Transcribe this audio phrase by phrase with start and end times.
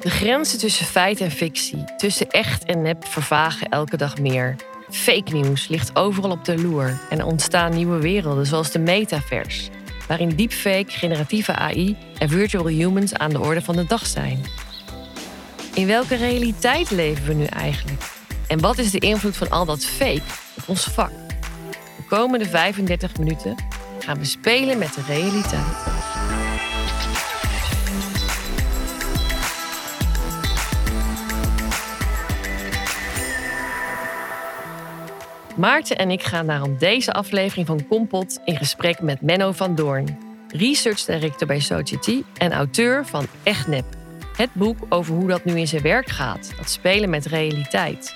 [0.00, 4.56] De grenzen tussen feit en fictie, tussen echt en nep, vervagen elke dag meer.
[4.90, 9.70] Fake news ligt overal op de loer en ontstaan nieuwe werelden zoals de metaverse,
[10.08, 14.40] waarin deepfake, generatieve AI en virtual humans aan de orde van de dag zijn.
[15.74, 18.02] In welke realiteit leven we nu eigenlijk?
[18.46, 20.22] En wat is de invloed van al dat fake
[20.56, 21.12] op ons vak?
[21.96, 23.54] De komende 35 minuten
[23.98, 25.95] gaan we spelen met de realiteit.
[35.56, 40.18] Maarten en ik gaan daarom deze aflevering van Kompot in gesprek met Menno van Doorn,
[40.48, 43.84] research director bij Society en auteur van Echt Nep.
[44.36, 48.14] Het boek over hoe dat nu in zijn werk gaat, dat spelen met realiteit.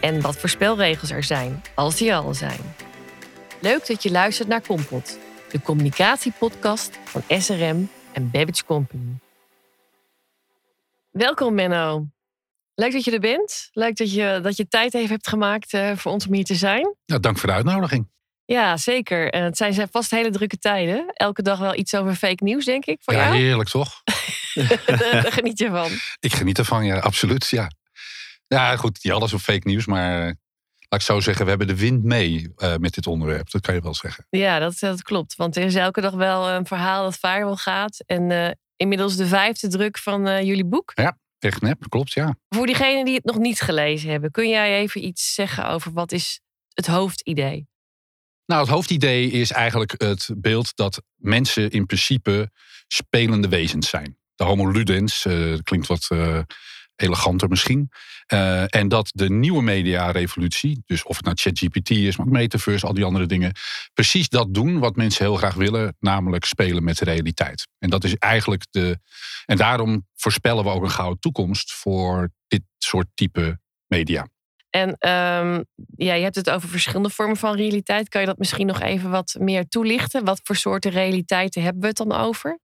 [0.00, 2.60] En wat voor spelregels er zijn, als die al zijn.
[3.60, 5.18] Leuk dat je luistert naar Kompot,
[5.50, 9.18] de communicatiepodcast van SRM en Babbage Company.
[11.10, 12.06] Welkom Menno.
[12.74, 13.68] Leuk dat je er bent.
[13.72, 16.54] Leuk dat je, dat je tijd even hebt gemaakt uh, voor ons om hier te
[16.54, 16.94] zijn.
[17.04, 18.10] Ja, dank voor de uitnodiging.
[18.44, 19.30] Ja, zeker.
[19.30, 21.10] En het zijn vast hele drukke tijden.
[21.12, 23.00] Elke dag wel iets over fake nieuws, denk ik.
[23.02, 23.36] Voor ja, jou?
[23.36, 24.02] heerlijk toch?
[24.86, 25.90] Daar geniet je van.
[26.20, 27.48] Ik geniet ervan, ja, absoluut.
[27.48, 27.70] Ja,
[28.46, 30.24] ja goed, niet alles op fake nieuws, maar eh,
[30.88, 33.50] laat ik zo zeggen, we hebben de wind mee uh, met dit onderwerp.
[33.50, 34.26] Dat kan je wel zeggen.
[34.30, 35.36] Ja, dat, dat klopt.
[35.36, 38.02] Want er is elke dag wel een verhaal dat viral gaat.
[38.06, 40.92] En uh, inmiddels de vijfde druk van jullie boek.
[40.94, 41.18] Ja.
[41.42, 42.36] Echt nep, klopt, ja.
[42.48, 46.12] Voor diegenen die het nog niet gelezen hebben, kun jij even iets zeggen over wat
[46.12, 47.66] is het hoofdidee?
[48.46, 52.50] Nou, het hoofdidee is eigenlijk het beeld dat mensen in principe
[52.86, 54.18] spelende wezens zijn.
[54.34, 56.38] De homo ludens, uh, klinkt wat uh,
[56.96, 57.90] eleganter misschien.
[58.32, 62.94] Uh, en dat de nieuwe mediarevolutie, dus of het nou ChatGPT is, maar metaverse, al
[62.94, 63.52] die andere dingen,
[63.94, 67.68] precies dat doen wat mensen heel graag willen, namelijk spelen met de realiteit.
[67.78, 68.98] En dat is eigenlijk de.
[69.44, 74.26] En daarom voorspellen we ook een gouden toekomst voor dit soort type media.
[74.70, 75.64] En um,
[75.96, 78.08] ja, je hebt het over verschillende vormen van realiteit.
[78.08, 80.24] Kan je dat misschien nog even wat meer toelichten?
[80.24, 82.58] Wat voor soorten realiteiten hebben we het dan over?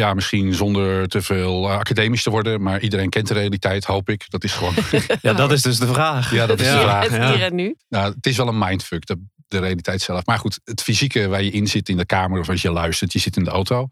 [0.00, 4.30] Ja, misschien zonder te veel academisch te worden, maar iedereen kent de realiteit, hoop ik.
[4.30, 4.74] Dat is gewoon.
[5.22, 6.32] ja, dat is dus de vraag.
[6.32, 7.08] Ja, dat is ja, de vraag.
[7.08, 7.76] Het hier en nu.
[7.88, 10.26] Nou, het is wel een mindfuck, de, de realiteit zelf.
[10.26, 13.12] Maar goed, het fysieke waar je in zit in de kamer of als je luistert,
[13.12, 13.88] je zit in de auto.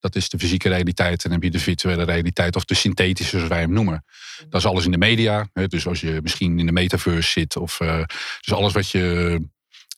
[0.00, 1.24] Dat is de fysieke realiteit.
[1.24, 4.04] En dan heb je de virtuele realiteit of de synthetische, zoals wij hem noemen.
[4.48, 5.48] Dat is alles in de media.
[5.52, 7.56] Dus als je misschien in de metaverse zit.
[7.56, 8.02] Of uh,
[8.40, 9.38] dus alles wat je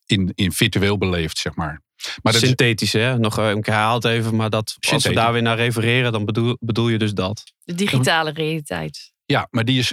[0.07, 1.81] in, in virtueel beleeft, zeg maar.
[2.23, 3.19] Maar Synthetisch, hè?
[3.19, 4.37] Nog een keer herhaald even.
[4.37, 7.53] Maar dat, als we daar weer naar refereren, dan bedoel, bedoel je dus dat.
[7.65, 9.13] De digitale realiteit.
[9.31, 9.93] Ja, maar die is,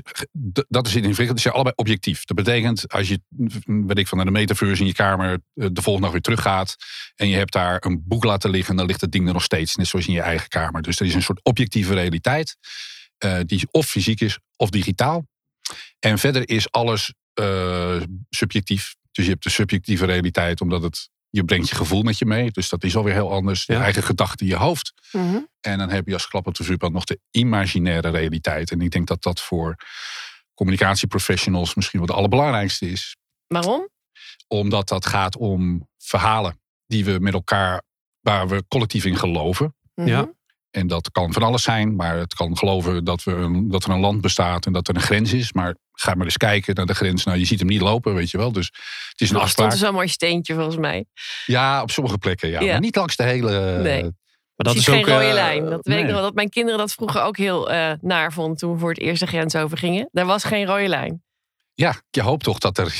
[0.67, 1.29] dat is ingewikkeld.
[1.29, 2.25] Die zijn allebei objectief.
[2.25, 3.21] Dat betekent, als je,
[3.65, 6.75] weet ik van, naar de metaverse in je kamer de volgende dag weer teruggaat.
[7.15, 9.75] En je hebt daar een boek laten liggen, dan ligt het ding er nog steeds.
[9.75, 10.81] Net zoals in je eigen kamer.
[10.81, 12.57] Dus er is een soort objectieve realiteit.
[13.25, 15.27] Uh, die of fysiek is of digitaal.
[15.99, 18.95] En verder is alles uh, subjectief.
[19.11, 22.51] Dus je hebt de subjectieve realiteit, omdat het je brengt je gevoel met je mee.
[22.51, 23.65] Dus dat is alweer heel anders.
[23.65, 23.81] Je ja.
[23.81, 24.93] eigen gedachten in je hoofd.
[25.11, 25.47] Mm -hmm.
[25.61, 28.71] En dan heb je als klap op de vuurpad nog de imaginaire realiteit.
[28.71, 29.75] En ik denk dat dat voor
[30.53, 33.15] communicatieprofessionals misschien wel de allerbelangrijkste is.
[33.47, 33.89] Waarom?
[34.47, 37.81] Omdat dat gaat om verhalen die we met elkaar,
[38.19, 39.75] waar we collectief in geloven.
[39.93, 40.13] Mm -hmm.
[40.13, 40.35] Ja.
[40.71, 43.89] En dat kan van alles zijn, maar het kan geloven dat, we een, dat er
[43.89, 45.53] een land bestaat en dat er een grens is.
[45.53, 47.23] Maar ga maar eens kijken naar de grens.
[47.23, 48.51] Nou, je ziet hem niet lopen, weet je wel.
[48.51, 48.65] Dus
[49.09, 49.71] het is een er afspraak.
[49.71, 51.05] stond zo'n mooi steentje volgens mij.
[51.45, 52.59] Ja, op sommige plekken, ja.
[52.59, 52.71] Ja.
[52.71, 53.81] Maar niet langs de hele...
[53.81, 54.01] Nee.
[54.01, 55.69] Maar dat is geen ook, rode eh, lijn.
[55.69, 56.21] Dat weet ik wel.
[56.21, 59.19] Dat mijn kinderen dat vroeger ook heel eh, naar vonden toen we voor het eerst
[59.19, 60.09] de grens over gingen.
[60.11, 61.23] Daar was geen rode lijn.
[61.73, 62.99] Ja, je hoopt toch dat er.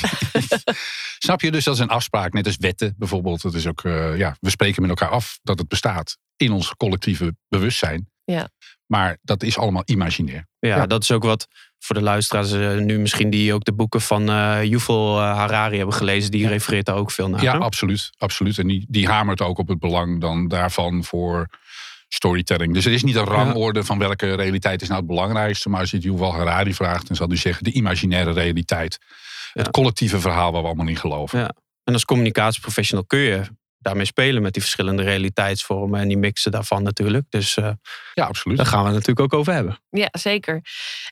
[1.18, 1.50] Snap je?
[1.50, 3.42] Dus dat is een afspraak, net als wetten bijvoorbeeld.
[3.42, 6.74] Dat is ook, eh, ja, we spreken met elkaar af dat het bestaat in ons
[6.76, 8.08] collectieve bewustzijn.
[8.24, 8.48] Ja.
[8.86, 10.46] Maar dat is allemaal imaginair.
[10.58, 10.86] Ja, Ja.
[10.86, 11.46] dat is ook wat
[11.78, 15.94] voor de luisteraars eh, nu misschien die ook de boeken van eh Yuval Harari hebben
[15.94, 16.30] gelezen.
[16.30, 17.42] Die refereert daar ook veel naar.
[17.42, 17.58] Ja, hè?
[17.58, 18.10] absoluut.
[18.18, 18.58] absoluut.
[18.58, 21.48] En die, die hamert ook op het belang dan daarvan voor
[22.08, 22.74] storytelling.
[22.74, 25.68] Dus er is niet een rangorde van welke realiteit is nou het belangrijkste.
[25.68, 28.98] Maar als je het Yuval Harari vraagt, dan zal hij zeggen de imaginaire realiteit.
[29.62, 31.38] Het collectieve verhaal waar we allemaal in geloven.
[31.38, 31.54] Ja.
[31.84, 33.42] En als communicatieprofessional kun je
[33.78, 37.24] daarmee spelen met die verschillende realiteitsvormen en die mixen daarvan natuurlijk.
[37.28, 37.70] Dus eh,
[38.14, 38.56] Ja, absoluut.
[38.56, 39.78] daar gaan we het natuurlijk ook over hebben.
[39.90, 40.60] Ja, zeker.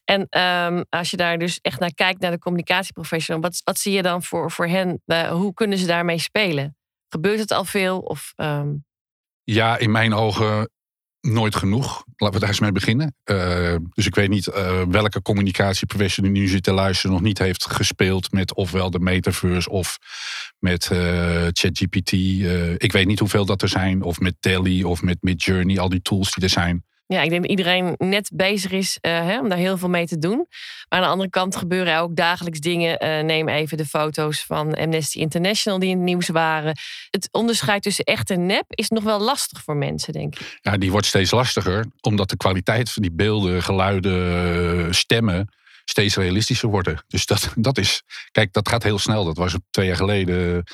[0.05, 3.93] En ehm, als je daar dus echt naar kijkt, naar de communicatieprofessional, wat, wat zie
[3.93, 5.03] je dan voor, voor hen?
[5.07, 6.77] Eh, hoe kunnen ze daarmee spelen?
[7.09, 7.99] Gebeurt het al veel?
[7.99, 8.69] Of, ehm,
[9.45, 10.71] Ja, in mijn ogen
[11.27, 12.05] nooit genoeg.
[12.17, 13.15] Laten we daar eens mee beginnen.
[13.25, 17.71] Eh, dus ik weet niet eh, welke communicatieprofessional nu zit te luisteren nog niet heeft
[17.71, 19.99] gespeeld met ofwel de metaverse of
[20.59, 22.13] met eh, ChatGPT.
[22.83, 24.03] Ik weet niet hoeveel dat er zijn.
[24.03, 26.85] Of met Telly of met Midjourney, al die tools die er zijn.
[27.07, 30.07] Ja, ik denk dat iedereen net bezig is uh, hè, om daar heel veel mee
[30.07, 30.47] te doen.
[30.89, 33.05] Maar aan de andere kant gebeuren er ook dagelijks dingen.
[33.05, 36.79] Uh, neem even de foto's van Amnesty International die in het nieuws waren.
[37.11, 40.59] Het onderscheid tussen echt en nep is nog wel lastig voor mensen, denk ik.
[40.63, 45.49] Ja, die wordt steeds lastiger, omdat de kwaliteit van die beelden, geluiden, stemmen
[45.85, 47.05] steeds realistischer worden.
[47.09, 49.25] Dus dat, dat is, kijk, dat gaat heel snel.
[49.25, 50.65] Dat was twee jaar geleden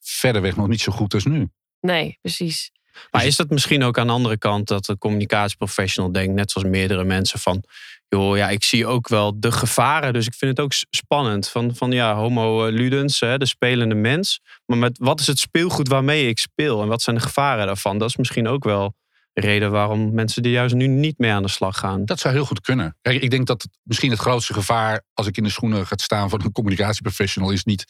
[0.00, 1.48] verderweg nog niet zo goed als nu.
[1.80, 2.70] Nee, precies.
[3.10, 6.68] Maar is dat misschien ook aan de andere kant dat de communicatieprofessional denkt, net zoals
[6.68, 7.64] meerdere mensen, van
[8.08, 10.12] joh, ja, ik zie ook wel de gevaren.
[10.12, 11.48] Dus ik vind het ook spannend.
[11.48, 14.40] Van, van ja, homo ludens, hè, de spelende mens.
[14.66, 16.82] Maar met wat is het speelgoed waarmee ik speel?
[16.82, 17.98] En wat zijn de gevaren daarvan?
[17.98, 18.94] Dat is misschien ook wel
[19.32, 22.04] reden waarom mensen er juist nu niet mee aan de slag gaan.
[22.04, 22.96] Dat zou heel goed kunnen.
[23.02, 26.30] Kijk, ik denk dat misschien het grootste gevaar als ik in de schoenen ga staan
[26.30, 27.84] van een communicatieprofessional is niet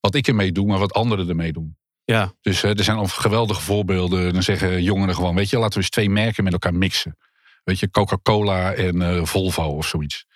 [0.00, 1.76] wat ik ermee doe, maar wat anderen ermee doen.
[2.04, 2.32] Ja.
[2.40, 4.32] Dus uh, er zijn al geweldige voorbeelden.
[4.32, 7.16] Dan zeggen jongeren gewoon, weet je, laten we eens twee merken met elkaar mixen.
[7.64, 10.26] Weet je, Coca-Cola en uh, Volvo of zoiets.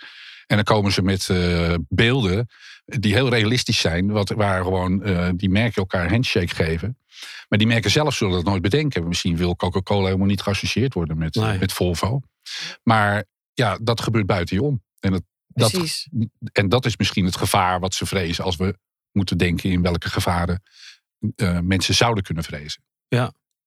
[0.47, 2.49] En dan komen ze met uh, beelden
[2.85, 5.03] die heel realistisch zijn, wat, waar gewoon
[5.37, 6.99] die merken elkaar een handshake geven.
[7.49, 9.09] Maar die merken zelf zullen dat nooit bedenken.
[9.09, 11.59] Misschien wil Coca-Cola helemaal niet geassocieerd worden met, Nee.
[11.59, 12.21] met Volvo.
[12.83, 14.83] Maar ja, dat gebeurt buiten je om.
[15.01, 15.23] En, dat,
[15.71, 16.09] Precies.
[16.53, 18.79] en dat is misschien het gevaar wat ze vrezen als we
[19.13, 20.63] moeten denken in welke gevaren
[21.37, 22.83] eh, mensen zouden kunnen vrezen.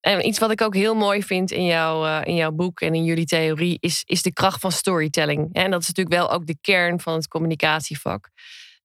[0.01, 2.95] En iets wat ik ook heel mooi vind in, jouw eh, in jouw boek en
[2.95, 5.53] in jullie theorie is, is de kracht van storytelling.
[5.53, 8.29] En dat is natuurlijk wel ook de kern van het communicatievak.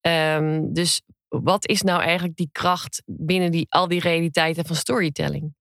[0.00, 5.54] Ehm, dus wat is nou eigenlijk die kracht binnen die, al die realiteiten van storytelling?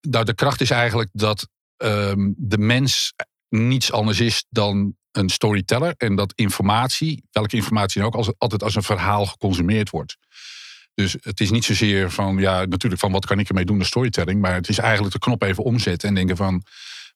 [0.00, 3.12] Nou, de kracht is eigenlijk dat ehm, de mens
[3.48, 5.94] niets anders is dan een storyteller.
[5.96, 10.16] En dat informatie, welke informatie dan ook, als, altijd als een verhaal geconsumeerd wordt.
[10.94, 13.84] Dus het is niet zozeer van, ja, natuurlijk van wat kan ik ermee doen, de
[13.84, 14.40] storytelling.
[14.40, 16.62] Maar het is eigenlijk de knop even omzetten en denken van,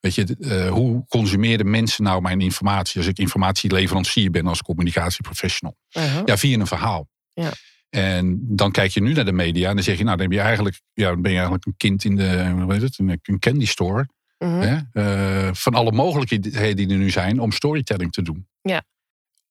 [0.01, 5.77] weet je, uh, hoe consumeren mensen nou mijn informatie als ik informatieleverancier ben als communicatieprofessional?
[5.93, 6.23] Uh-huh.
[6.25, 7.09] Ja, via een verhaal.
[7.33, 7.53] Ja.
[7.91, 10.37] En dan kijk je nu naar de media en dan zeg je, nou, dan ben
[10.37, 13.39] je eigenlijk, ja, dan ben je eigenlijk een kind in de, hoe heet het, een,
[13.39, 14.09] candy store.
[14.39, 14.61] Mhm.
[14.61, 14.79] Hè?
[14.93, 18.49] Uh, van alle mogelijkheden die er nu zijn om storytelling te doen.
[18.63, 18.83] Ja.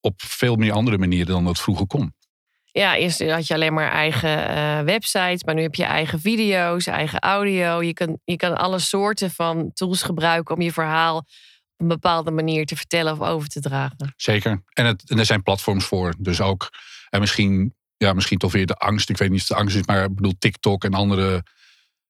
[0.00, 2.14] Op veel meer andere manieren dan dat vroeger kon.
[2.76, 6.86] Ja, eerst had je alleen maar eigen uh, websites, maar nu heb je eigen video's,
[6.86, 7.82] eigen audio.
[7.82, 11.26] Je kan, je kan alle soorten van tools gebruiken om je verhaal op
[11.76, 14.12] een bepaalde manier te vertellen of over te dragen.
[14.16, 14.62] Zeker.
[14.72, 16.14] En er zijn platforms voor.
[16.18, 16.70] Dus ook,
[17.08, 19.10] en misschien, ja, misschien toch weer de angst.
[19.10, 21.42] Ik weet niet of het de angst is, maar ik bedoel TikTok en andere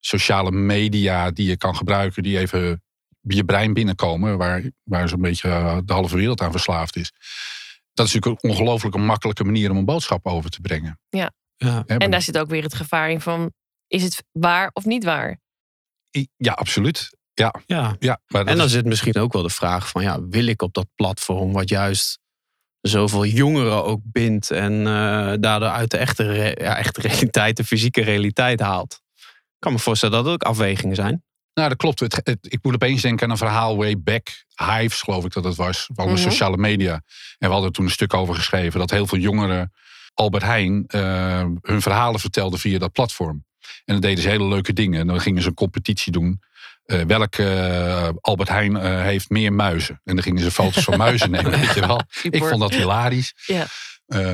[0.00, 2.82] sociale media die je kan gebruiken, die even
[3.20, 7.12] je brein binnenkomen, waar, waar zo'n beetje eh, de halve wereld aan verslaafd is.
[7.96, 11.00] Dat is natuurlijk een ongelooflijk makkelijke manier om een boodschap over te brengen.
[11.08, 11.32] Ja.
[11.56, 11.84] Ja.
[11.86, 13.52] En daar zit ook weer het gevaar in van,
[13.86, 15.40] is het waar of niet waar?
[16.36, 17.16] Ja, absoluut.
[17.34, 17.96] Ja, Ja.
[17.98, 20.62] ja maar En dan is- zit misschien ook wel de vraag van, ja, wil ik
[20.62, 22.18] op dat platform wat juist
[22.80, 27.64] zoveel jongeren ook bindt en eh, daardoor uit de echte, re- ja, echte realiteit, de
[27.64, 29.00] fysieke realiteit haalt?
[29.24, 31.24] Ik kan me voorstellen dat dat ook afwegingen zijn.
[31.56, 32.00] Nou, dat klopt.
[32.00, 34.26] Het, het- ik moet opeens denken aan een verhaal way back.
[34.54, 35.88] Hives, geloof ik dat het was.
[35.94, 36.22] Over Mhm.
[36.22, 36.92] sociale media.
[37.38, 38.78] En we hadden toen een stuk over geschreven.
[38.80, 39.72] Dat heel veel jongeren
[40.14, 43.44] Albert Heijn eh, hun verhalen vertelden via dat platform.
[43.60, 45.00] En dan deden ze hele leuke dingen.
[45.00, 46.40] En dan gingen ze een competitie doen.
[46.84, 50.00] Eh welke eh, Albert Heijn heeft meer muizen?
[50.04, 51.50] En dan gingen ze foto's van muizen nemen.
[51.50, 52.00] Weet je wel.
[52.08, 52.40] Super.
[52.40, 53.34] Ik vond dat hilarisch.
[53.46, 53.66] Ja.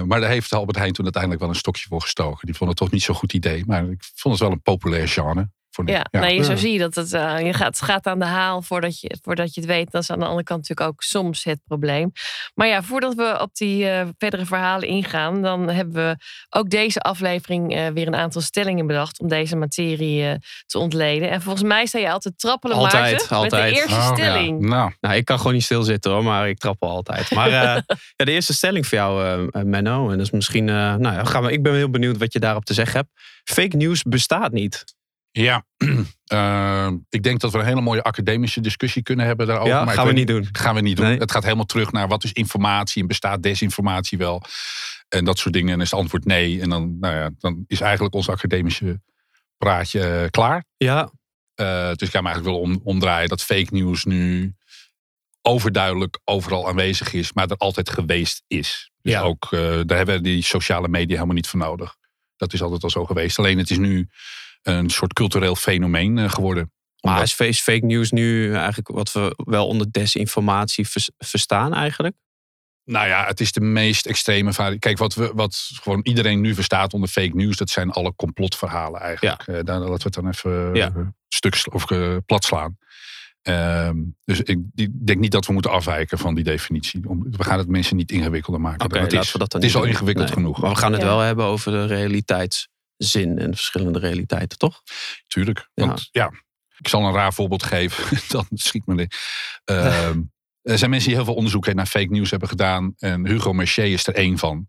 [0.04, 2.46] Maar daar heeft Albert Heijn toen uiteindelijk wel een stokje voor gestoken.
[2.46, 3.62] Die vond het toch niet zo'n goed idee.
[3.66, 5.50] Maar ik vond het wel een populair genre.
[5.84, 6.56] Ja, Nee, zo Ja.
[6.56, 9.54] zie je dat het, eh, je gaat, het gaat aan de haal voordat je, voordat
[9.54, 9.90] je het weet.
[9.90, 12.12] Dat is aan de andere kant natuurlijk ook soms het probleem.
[12.54, 16.16] Maar ja, voordat we op die eh, verdere verhalen ingaan, dan hebben we
[16.50, 20.34] ook deze aflevering eh, weer een aantal stellingen bedacht om deze materie eh,
[20.66, 21.30] te ontleden.
[21.30, 23.52] En volgens mij sta je altijd trappelen, Altijd, Maarten, altijd.
[23.64, 24.14] met de eerste Oh, ja.
[24.14, 24.60] stelling.
[24.60, 27.30] Nou, Nou, ik kan gewoon niet stilzitten hoor, maar ik trap wel altijd.
[27.30, 27.52] Maar eh,
[28.16, 30.10] ja, de eerste stelling voor jou, Menno.
[30.10, 32.38] En dat is misschien, eh, nou ja, gaan we, ik ben heel benieuwd wat je
[32.38, 33.10] daarop te zeggen hebt.
[33.44, 34.84] Fake news bestaat niet.
[35.32, 35.64] Ja,
[36.26, 39.72] eh, ik denk dat we een hele mooie academische discussie kunnen hebben daarover.
[39.72, 40.48] ja, maar gaan we niet doen.
[40.52, 41.06] Gaan we niet doen.
[41.06, 41.18] Nee.
[41.18, 44.42] Het gaat helemaal terug naar wat is informatie en bestaat desinformatie wel.
[45.08, 45.72] En dat soort dingen.
[45.74, 46.60] En is het antwoord nee.
[46.60, 49.00] En dan, nou ja, dan is eigenlijk ons academische
[49.56, 50.64] praatje eh, klaar.
[50.76, 51.10] Ja,
[51.54, 54.54] Eh, dus ik ga me eigenlijk wel om, omdraaien dat fake news nu
[55.42, 58.90] overduidelijk overal aanwezig is, maar er altijd geweest is.
[59.02, 59.20] Dus Ja.
[59.20, 61.96] ook, daar hebben we die sociale media helemaal niet voor nodig.
[62.36, 63.38] Dat is altijd al zo geweest.
[63.38, 64.08] Alleen het is nu
[64.62, 66.72] een soort cultureel fenomeen eh, geworden.
[67.00, 72.16] maar Omdat- is fake news nu eigenlijk wat we wel onder desinformatie vers- verstaan eigenlijk?
[72.84, 76.54] Nou ja, het is de meest extreme vari- Kijk, wat, we, wat gewoon iedereen nu
[76.54, 79.40] verstaat onder fake news, dat zijn alle complotverhalen eigenlijk.
[79.46, 80.86] Eh, daar, laten we het dan even Ja.
[80.96, 81.84] eh, stuk of
[82.26, 82.78] plat slaan.
[83.42, 87.08] Ehm, dus ik die- denk niet dat we moeten afwijken van die definitie.
[87.08, 88.88] Om- We gaan het mensen niet ingewikkelder maken.
[88.88, 89.32] Dan het is.
[89.32, 90.60] we dat dan het is niet al ingewikkeld Nee, genoeg.
[90.60, 91.06] Maar we gaan het Ja.
[91.06, 91.86] wel hebben over de
[93.02, 94.82] realiteitszin en de verschillende realiteiten, toch?
[95.26, 95.68] Tuurlijk.
[95.74, 95.86] Ja.
[95.86, 96.32] Want ja,
[96.78, 98.18] ik zal een raar voorbeeld geven.
[98.28, 99.16] Dan schiet me niet.
[99.64, 100.20] Ehm,
[100.62, 102.94] er zijn mensen die heel veel onderzoek naar fake news hebben gedaan.
[102.98, 104.68] En Hugo Mercier is er één van.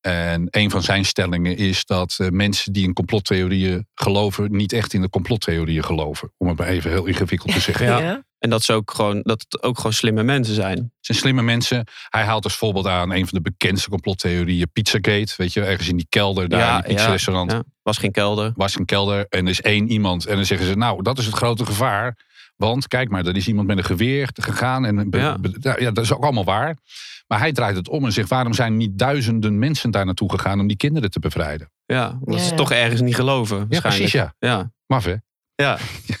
[0.00, 4.92] En een van zijn stellingen is dat eh, mensen die in complottheorieën geloven, niet echt
[4.92, 6.32] in de complottheorieën geloven.
[6.36, 7.86] Om het maar even heel ingewikkeld te zeggen.
[7.86, 8.26] Ja.
[8.38, 10.76] En dat, ze ook gewoon, dat het ook gewoon slimme mensen zijn.
[10.76, 11.86] Het zijn slimme mensen.
[12.08, 15.34] Hij haalt als voorbeeld aan een van de bekendste complottheorieën, Pizzagate.
[15.36, 17.52] Weet je, ergens in die kelder daar, in die pizzarestaurant.
[17.52, 17.62] ja.
[17.82, 18.52] Was geen kelder.
[18.54, 20.26] was een kelder en er is één iemand.
[20.26, 22.16] En dan zeggen ze, nou, dat is het grote gevaar.
[22.58, 24.84] Want kijk maar, er is iemand met een geweer gegaan.
[24.84, 25.38] En be- Ja.
[25.38, 26.76] be- ja, dat is ook allemaal waar.
[27.26, 30.60] Maar hij draait het om en zegt, waarom zijn niet duizenden mensen daar naartoe gegaan
[30.60, 31.70] om die kinderen te bevrijden?
[31.86, 32.54] Ja, ze ja.
[32.54, 33.56] toch ergens niet geloven.
[33.56, 34.10] Ja, waarschijnlijk.
[34.10, 34.48] precies, ja.
[34.48, 34.72] ja.
[34.86, 35.14] Maf, hè?
[35.54, 35.78] Ja.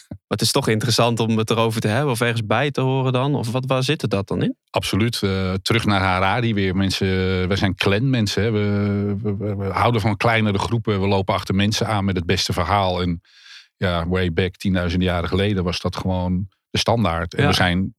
[0.08, 3.12] Maar het is toch interessant om het erover te hebben of ergens bij te horen
[3.12, 3.34] dan?
[3.34, 4.56] Of wat, waar zit het dat dan in?
[4.70, 5.22] Absoluut.
[5.22, 6.76] Eh, terug naar Harari weer.
[6.76, 7.06] Mensen,
[7.48, 8.42] wij zijn clanmensen.
[8.42, 8.50] hè.
[8.50, 11.00] We, we, we- we houden van kleinere groepen.
[11.00, 13.02] We lopen achter mensen aan met het beste verhaal.
[13.02, 13.20] En
[13.78, 14.54] ja, way back,
[14.90, 17.34] 10.000 jaren geleden was dat gewoon de standaard.
[17.34, 17.48] En Ja.
[17.48, 17.94] we zijn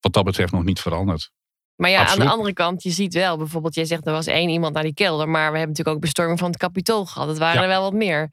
[0.00, 1.30] wat dat betreft nog niet veranderd.
[1.76, 4.48] Maar ja, aan de andere kant, je ziet wel, bijvoorbeeld, jij zegt er was één
[4.48, 7.28] iemand naar die kelder, maar we hebben natuurlijk ook bestorming van het kapitool gehad.
[7.28, 7.62] Het waren Ja.
[7.62, 8.32] er wel wat meer.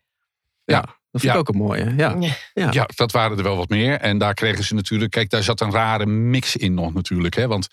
[0.65, 1.39] Dat vind Ja.
[1.39, 1.93] ik ook een mooie.
[1.97, 2.15] Ja.
[2.19, 2.35] Ja.
[2.53, 2.71] Ja.
[2.71, 2.87] Ja.
[2.95, 3.99] dat waren er wel wat meer.
[3.99, 5.11] En daar kregen ze natuurlijk...
[5.11, 7.35] Kijk, daar zat een rare mix in nog natuurlijk.
[7.35, 7.47] Hè?
[7.47, 7.67] Want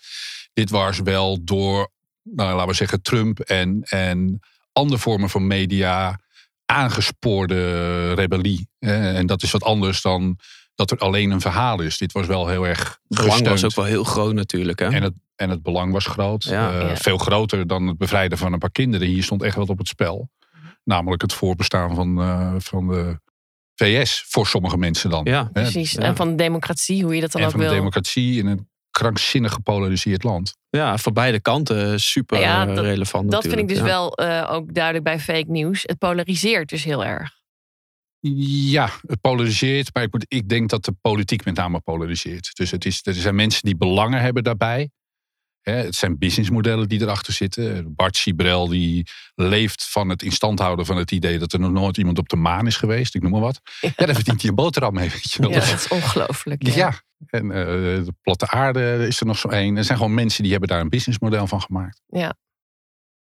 [0.53, 1.89] dit was wel door,
[2.23, 4.39] nou, laten we zeggen, Trump en, en
[4.71, 6.19] andere vormen van media
[6.69, 8.69] aangespoorde rebellie.
[8.79, 10.37] En dat is wat anders dan
[10.75, 11.97] dat er alleen een verhaal is.
[11.97, 14.79] Dit was wel heel erg Het belang was ook wel heel groot natuurlijk.
[14.79, 14.85] Hè?
[14.87, 16.43] En het, en het belang was groot.
[16.43, 16.71] Ja.
[16.71, 16.95] Eh, Ja.
[16.95, 19.07] Veel groter dan het bevrijden van een paar kinderen.
[19.07, 20.29] Hier stond echt wat op het spel.
[20.83, 23.19] Namelijk het voorbestaan van, eh, van de
[23.75, 24.25] VS.
[24.27, 25.23] Voor sommige mensen dan.
[25.23, 25.49] Ja, Hè?
[25.61, 25.91] Precies.
[25.91, 25.99] Ja.
[26.01, 27.75] En van de democratie, hoe je dat dan en ook van de wil.
[27.75, 30.57] democratie in een krankzinnig gepolariseerd land.
[30.69, 33.83] ja, voor beide kanten super Ja, eh, dat- relevant Dat vind ik dus Ja.
[33.83, 35.81] wel eh, ook duidelijk bij fake news.
[35.85, 37.37] Het polariseert dus heel erg.
[38.19, 39.93] Ja, het polariseert.
[39.93, 42.51] Maar ik, moet, ik denk dat de politiek met name polariseert.
[42.55, 44.89] Dus het is, er zijn mensen die belangen hebben daarbij.
[45.61, 47.95] Hè, het zijn businessmodellen die erachter zitten.
[47.95, 51.97] Bart Sibrel die leeft van het instand houden van het idee dat er nog nooit
[51.97, 53.15] iemand op de maan is geweest.
[53.15, 53.61] Ik noem maar wat.
[53.81, 55.09] Ja, daar verdient hij een boterham mee.
[55.09, 55.49] Weet je wel.
[55.51, 56.67] Ja, Dat- dat is ongelooflijk.
[56.67, 57.01] Ja, Ja.
[57.25, 57.65] En eh,
[58.05, 59.77] de platte aarde is er nog zo één.
[59.77, 62.01] Er zijn gewoon mensen die hebben daar een businessmodel van gemaakt.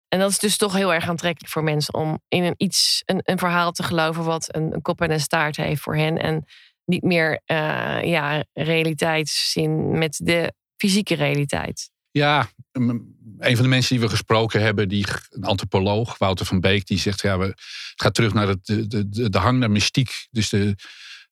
[0.08, 3.20] En dat is dus toch heel erg aantrekkelijk voor mensen om in een iets, een,
[3.22, 6.18] een verhaal te geloven wat een, een kop en een staart heeft voor hen.
[6.18, 6.44] En
[6.84, 11.90] niet meer eh, ja, realiteitszin met de fysieke realiteit.
[12.10, 16.86] Ja, een van de mensen die we gesproken hebben, die, een antropoloog, Wouter van Beek,
[16.86, 20.26] die zegt: ja, we, het gaat terug naar het, de, de, de hang naar mystiek.
[20.30, 20.74] Dus de,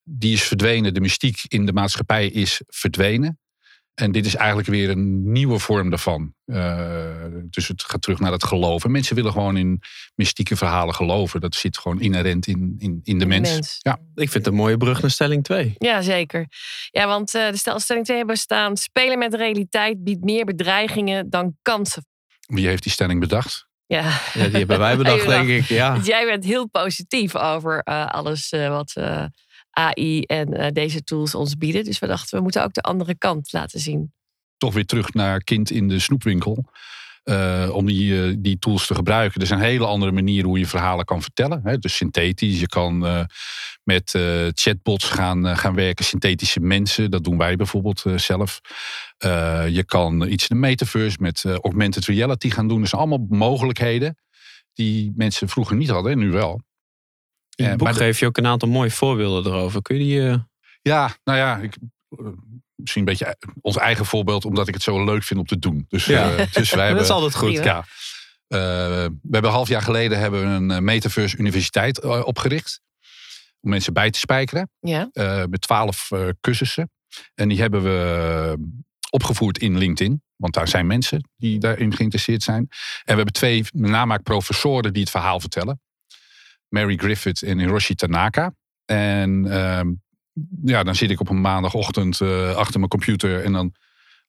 [0.07, 0.93] die is verdwenen.
[0.93, 3.39] De mystiek in de maatschappij is verdwenen.
[3.93, 6.33] En dit is eigenlijk weer een nieuwe vorm daarvan.
[6.45, 8.91] Eh, dus het gaat terug naar het geloven.
[8.91, 9.81] Mensen willen gewoon in
[10.15, 11.41] mystieke verhalen geloven.
[11.41, 13.77] Dat zit gewoon inherent in, in, in de mens.
[13.79, 13.99] Ja.
[14.15, 15.75] Ik vind het een mooie brug naar stelling 2.
[15.77, 16.47] Ja, zeker.
[16.91, 18.77] Ja, want eh, de stelstelling 2 hebben we staan.
[18.77, 22.05] Spelen met realiteit biedt meer bedreigingen dan kansen.
[22.45, 23.67] Wie heeft die stelling bedacht?
[23.87, 25.65] Ja, Ja, die hebben wij bedacht, denk ik.
[25.65, 25.91] Ja.
[25.93, 29.25] Want jij bent heel positief over eh, alles wat eh,
[29.75, 31.83] AI en eh, deze tools ons bieden.
[31.83, 34.13] Dus we dachten, we moeten ook de andere kant laten zien.
[34.57, 36.65] toch weer terug naar kind in de snoepwinkel.
[37.23, 39.41] eh, om die, eh, die tools te gebruiken.
[39.41, 41.61] Er zijn hele andere manieren hoe je verhalen kan vertellen.
[41.63, 41.77] Hè.
[41.77, 42.59] Dus synthetisch.
[42.59, 42.99] Je kan
[43.83, 44.11] met
[44.53, 46.05] chatbots gaan, gaan werken.
[46.05, 47.11] Synthetische mensen.
[47.11, 48.61] Dat doen wij bijvoorbeeld zelf.
[49.69, 52.79] Je kan iets in de metaverse met augmented reality gaan doen.
[52.79, 54.17] Dat zijn allemaal mogelijkheden
[54.73, 56.61] die mensen vroeger niet hadden en nu wel.
[57.55, 59.81] In Ja, het boek maar geef je ook een aantal mooie voorbeelden erover.
[59.81, 60.29] Kun je die...
[60.29, 60.35] eh,
[60.81, 61.75] Ja, nou ja, ik,
[62.09, 62.25] eh,
[62.75, 65.85] misschien een beetje ons eigen voorbeeld, omdat ik het zo leuk vind om te doen.
[65.89, 66.35] Dus, Ja.
[66.35, 67.51] eh, dus wij dat hebben, is altijd goed.
[67.53, 67.85] Ja,
[68.47, 72.81] Eh, we hebben een half jaar geleden hebben we een eh, Metaverse Universiteit eh, opgericht.
[73.61, 74.69] Om mensen bij te spijkeren.
[74.79, 76.91] Ja, eh, met twaalf eh, cursussen.
[77.35, 78.63] En die hebben we eh,
[79.09, 80.23] opgevoerd in LinkedIn.
[80.35, 82.57] Want daar zijn mensen die daarin geïnteresseerd zijn.
[82.59, 82.67] En
[83.05, 85.81] we hebben twee namaakprofessoren die het verhaal vertellen.
[86.69, 88.53] Mary Griffith en Hiroshi Tanaka.
[88.85, 89.91] En ehm,
[90.63, 93.43] ja, dan zit ik op een maandagochtend eh, achter mijn computer.
[93.43, 93.73] En dan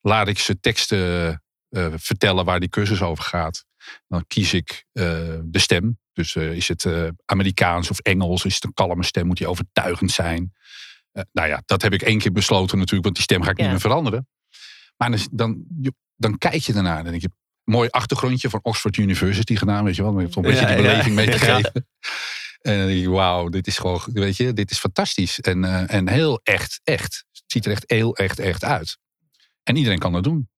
[0.01, 3.65] laat ik ze teksten eh, vertellen waar die cursus over gaat.
[4.07, 5.03] Dan kies ik eh,
[5.43, 5.99] de stem.
[6.13, 6.87] Dus is het
[7.25, 8.45] Amerikaans of Engels?
[8.45, 9.25] Is het een kalme stem?
[9.27, 10.53] Moet die overtuigend zijn?
[11.31, 13.63] Nou ja, dat heb ik één keer besloten natuurlijk, want die stem ga ik Ja.
[13.63, 14.27] niet meer veranderen.
[14.97, 15.65] Maar dan, dan,
[16.15, 17.31] dan kijk je daarnaar en dan denk je,
[17.69, 20.75] mooi achtergrondje van Oxford University gedaan, weet je wel, om een beetje die ja.
[20.75, 21.87] beleving mee te geven.
[22.61, 25.39] En dan denk je, wauw, dit is gewoon, weet je, dit is fantastisch.
[25.39, 27.25] En, eh, en heel echt, echt.
[27.31, 28.97] Het ziet er echt heel echt, echt uit.
[29.63, 30.49] En iedereen kan dat doen.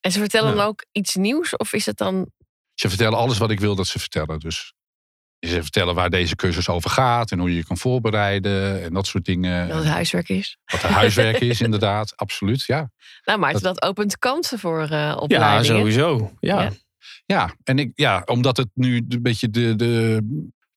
[0.00, 0.56] En ze vertellen Ja.
[0.56, 1.56] dan ook iets nieuws?
[1.56, 2.30] Of is het dan...
[2.74, 4.38] Ze vertellen alles wat ik wil dat ze vertellen.
[4.38, 4.72] Dus
[5.40, 9.06] ze vertellen waar deze cursus over gaat en hoe je je kan voorbereiden en dat
[9.06, 9.68] soort dingen.
[9.68, 10.58] dat het huiswerk is?
[10.64, 12.16] Wat de huiswerk is, inderdaad.
[12.16, 12.90] Absoluut, ja.
[13.24, 15.64] Nou, maar dat, Dat- opent kansen voor eh Ja, opleidingen.
[15.78, 16.32] sowieso.
[16.40, 16.62] Ja.
[16.62, 16.70] Ja.
[17.26, 20.20] Ja, en ik, ja, omdat het nu een beetje de, de,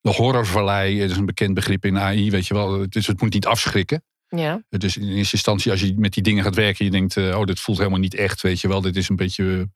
[0.02, 2.86] de horrorvallei, dat is een bekend begrip in AI, weet je wel.
[2.90, 4.04] Dus het moet niet afschrikken.
[4.28, 4.62] Ja.
[4.70, 7.46] Dus in eerste instantie, als je met die dingen gaat werken, je denkt, eh, oh,
[7.46, 8.82] dit voelt helemaal niet echt, weet je wel.
[8.82, 9.70] Dit is een beetje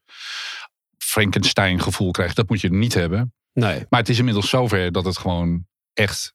[0.97, 2.35] Frankenstein gevoel krijgt.
[2.35, 3.33] Dat moet je niet hebben.
[3.59, 3.85] Nee.
[3.89, 6.33] Maar het is inmiddels zover dat het gewoon echt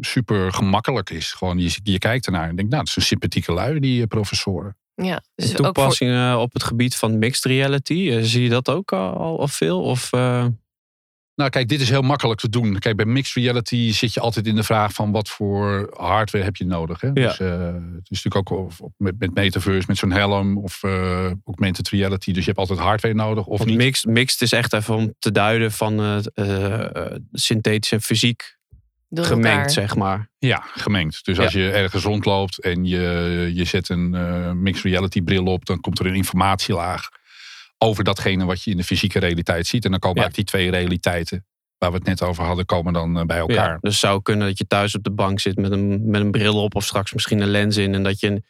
[0.00, 1.32] super gemakkelijk is.
[1.32, 4.06] Gewoon, je, je kijkt ernaar en denkt, nou, dat is een sympathieke lui, die eh,
[4.06, 4.76] professoren.
[4.94, 5.22] ja.
[5.34, 8.10] Dus ook voor, Toepassingen op het gebied van mixed reality.
[8.10, 9.82] eh, zie je dat ook al, al veel?
[9.82, 10.46] Of, eh,
[11.38, 12.78] Nou, kijk, dit is heel makkelijk te doen.
[12.78, 16.56] Kijk, bij mixed reality zit je altijd in de vraag van wat voor hardware heb
[16.56, 17.00] je nodig.
[17.00, 17.12] Hè?
[17.12, 20.82] Dus eh, het is natuurlijk ook of- of met, met metaverse, met zo'n helm of
[20.82, 22.32] eh augmented reality.
[22.32, 23.76] Dus je hebt altijd hardware nodig of niet.
[23.76, 28.56] mixed, mixed is echt even om te duiden van eh eh, synthetisch en fysiek
[29.08, 29.70] door gemengd, elkaar.
[29.70, 30.28] zeg maar.
[30.38, 31.24] Ja, gemengd.
[31.24, 31.42] Dus Ja.
[31.42, 35.80] als je ergens rondloopt en je, je zet een eh, mixed reality bril op, dan
[35.80, 37.08] komt er een informatielaag
[37.78, 39.84] over datgene wat je in de fysieke realiteit ziet.
[39.84, 40.22] En dan komen Ja.
[40.22, 41.46] eigenlijk die twee realiteiten
[41.78, 43.68] waar we het net over hadden, komen dan eh, bij elkaar.
[43.70, 46.20] Ja, dus het zou kunnen dat je thuis op de bank zit met een, met
[46.20, 47.94] een bril op of straks misschien een lens in.
[47.94, 48.44] En dat je een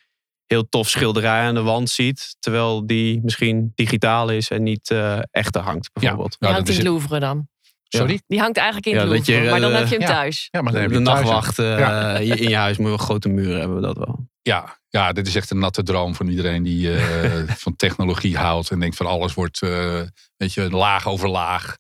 [0.47, 2.37] heel tof schilderij aan de wand ziet.
[2.39, 6.37] Terwijl die misschien digitaal is en niet eh echte hangt bijvoorbeeld.
[6.39, 7.49] Die Ja, hangt dat in Louvre dan.
[7.89, 8.21] Sorry?
[8.27, 10.49] Die hangt eigenlijk in Ja, je, Louvre, maar dan eh, heb je hem thuis.
[10.51, 12.17] Ja, maar dan heb de je een- nachtwacht Ja.
[12.19, 14.29] in je huis moet wel grote muren hebben we dat wel.
[14.49, 18.71] Ja, ja, dit is echt een natte droom van iedereen die eh, van technologie houdt.
[18.71, 20.03] En denkt van alles wordt, eh,
[20.37, 21.77] weet je, laag over laag.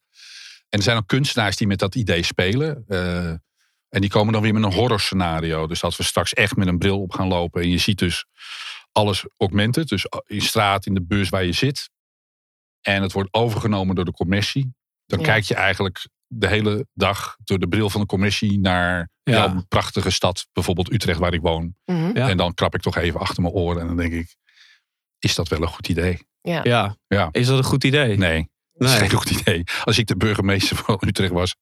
[0.68, 2.84] En er zijn ook kunstenaars die met dat idee spelen.
[2.88, 3.30] eh,
[3.88, 5.66] en die komen dan weer met een horror scenario.
[5.66, 7.62] Dus dat we straks echt met een bril op gaan lopen.
[7.62, 8.24] En je ziet dus
[8.92, 9.88] alles augmented.
[9.88, 11.90] Dus in straat, in de bus waar je zit.
[12.80, 14.74] En het wordt overgenomen door de commercie.
[15.06, 15.24] Dan Ja.
[15.24, 19.32] kijk je eigenlijk de hele dag door de bril van de commercie naar Ja.
[19.32, 20.46] jouw prachtige stad.
[20.52, 21.74] Bijvoorbeeld Utrecht waar ik woon.
[21.84, 22.16] Mhm.
[22.16, 22.28] Ja.
[22.28, 24.36] En dan krap ik toch even achter mijn oren en dan denk ik,
[25.18, 26.26] is dat wel een goed idee?
[26.40, 26.60] Ja.
[26.62, 26.96] Ja.
[27.06, 27.28] Ja.
[27.32, 28.16] Is dat een goed idee?
[28.16, 29.08] Nee, dat is Nee.
[29.08, 29.64] geen goed idee.
[29.84, 31.54] Als ik de burgemeester van Utrecht was,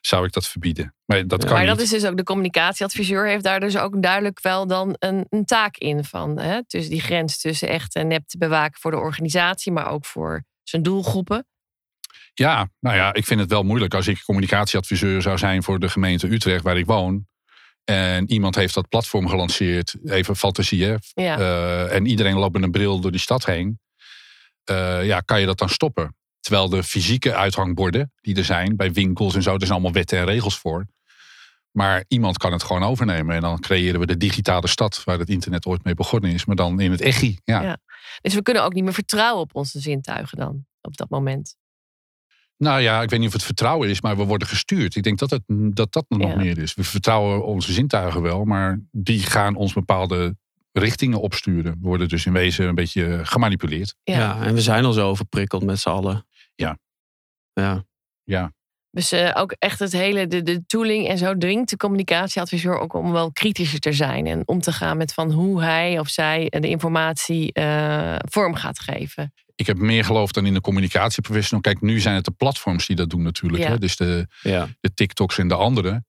[0.00, 0.94] zou ik dat verbieden.
[1.04, 1.48] Maar dat Ja.
[1.48, 1.74] kan Maar niet.
[1.76, 5.44] dat is dus ook de communicatieadviseur heeft daar dus ook duidelijk wel dan een, een
[5.44, 6.38] taak in van.
[6.38, 6.60] Hè?
[6.66, 10.44] Dus die grens tussen echt en nep te bewaken voor de organisatie, maar ook voor
[10.62, 11.46] zijn doelgroepen.
[12.34, 15.88] Ja, nou ja, ik vind het wel moeilijk als ik communicatieadviseur zou zijn voor de
[15.88, 17.26] gemeente Utrecht waar ik woon.
[17.84, 20.96] En iemand heeft dat platform gelanceerd, even fantasie hè.
[21.14, 21.38] Ja.
[21.38, 23.78] Eh, en iedereen loopt met een bril door die stad heen.
[24.64, 26.16] Eh, ja, kan je dat dan stoppen?
[26.40, 30.18] Terwijl de fysieke uithangborden die er zijn bij winkels en zo, er zijn allemaal wetten
[30.18, 30.86] en regels voor.
[31.70, 33.34] Maar iemand kan het gewoon overnemen.
[33.34, 36.44] En dan creëren we de digitale stad waar het internet ooit mee begonnen is.
[36.44, 37.38] Maar dan in het echi.
[37.44, 37.62] Ja.
[37.62, 37.78] Ja.
[38.20, 41.56] Dus we kunnen ook niet meer vertrouwen op onze zintuigen dan op dat moment.
[42.56, 44.96] Nou ja, ik weet niet of het vertrouwen is, maar we worden gestuurd.
[44.96, 46.36] Ik denk dat het, dat, dat nog Ja.
[46.36, 46.74] meer is.
[46.74, 50.36] We vertrouwen onze zintuigen wel, maar die gaan ons bepaalde
[50.72, 51.72] richtingen opsturen.
[51.72, 53.94] We worden dus in wezen een beetje gemanipuleerd.
[54.02, 54.18] Ja.
[54.18, 54.42] Ja.
[54.42, 56.26] en we zijn al zo overprikkeld met z'n allen.
[56.54, 56.78] Ja.
[58.24, 58.52] Ja.
[58.90, 62.92] Dus eh, ook echt het hele, de, de tooling en zo dringt de communicatieadviseur ook
[62.94, 64.26] om wel kritischer te zijn.
[64.26, 68.80] En om te gaan met van hoe hij of zij de informatie eh, vorm gaat
[68.80, 69.32] geven.
[69.54, 71.60] Ik heb meer geloof dan in de communicatieprofessional.
[71.62, 73.62] Kijk, nu zijn het de platforms die dat doen natuurlijk.
[73.62, 73.68] Ja.
[73.68, 73.78] Hè?
[73.78, 74.68] Dus de, Ja.
[74.80, 76.04] de TikToks en de andere.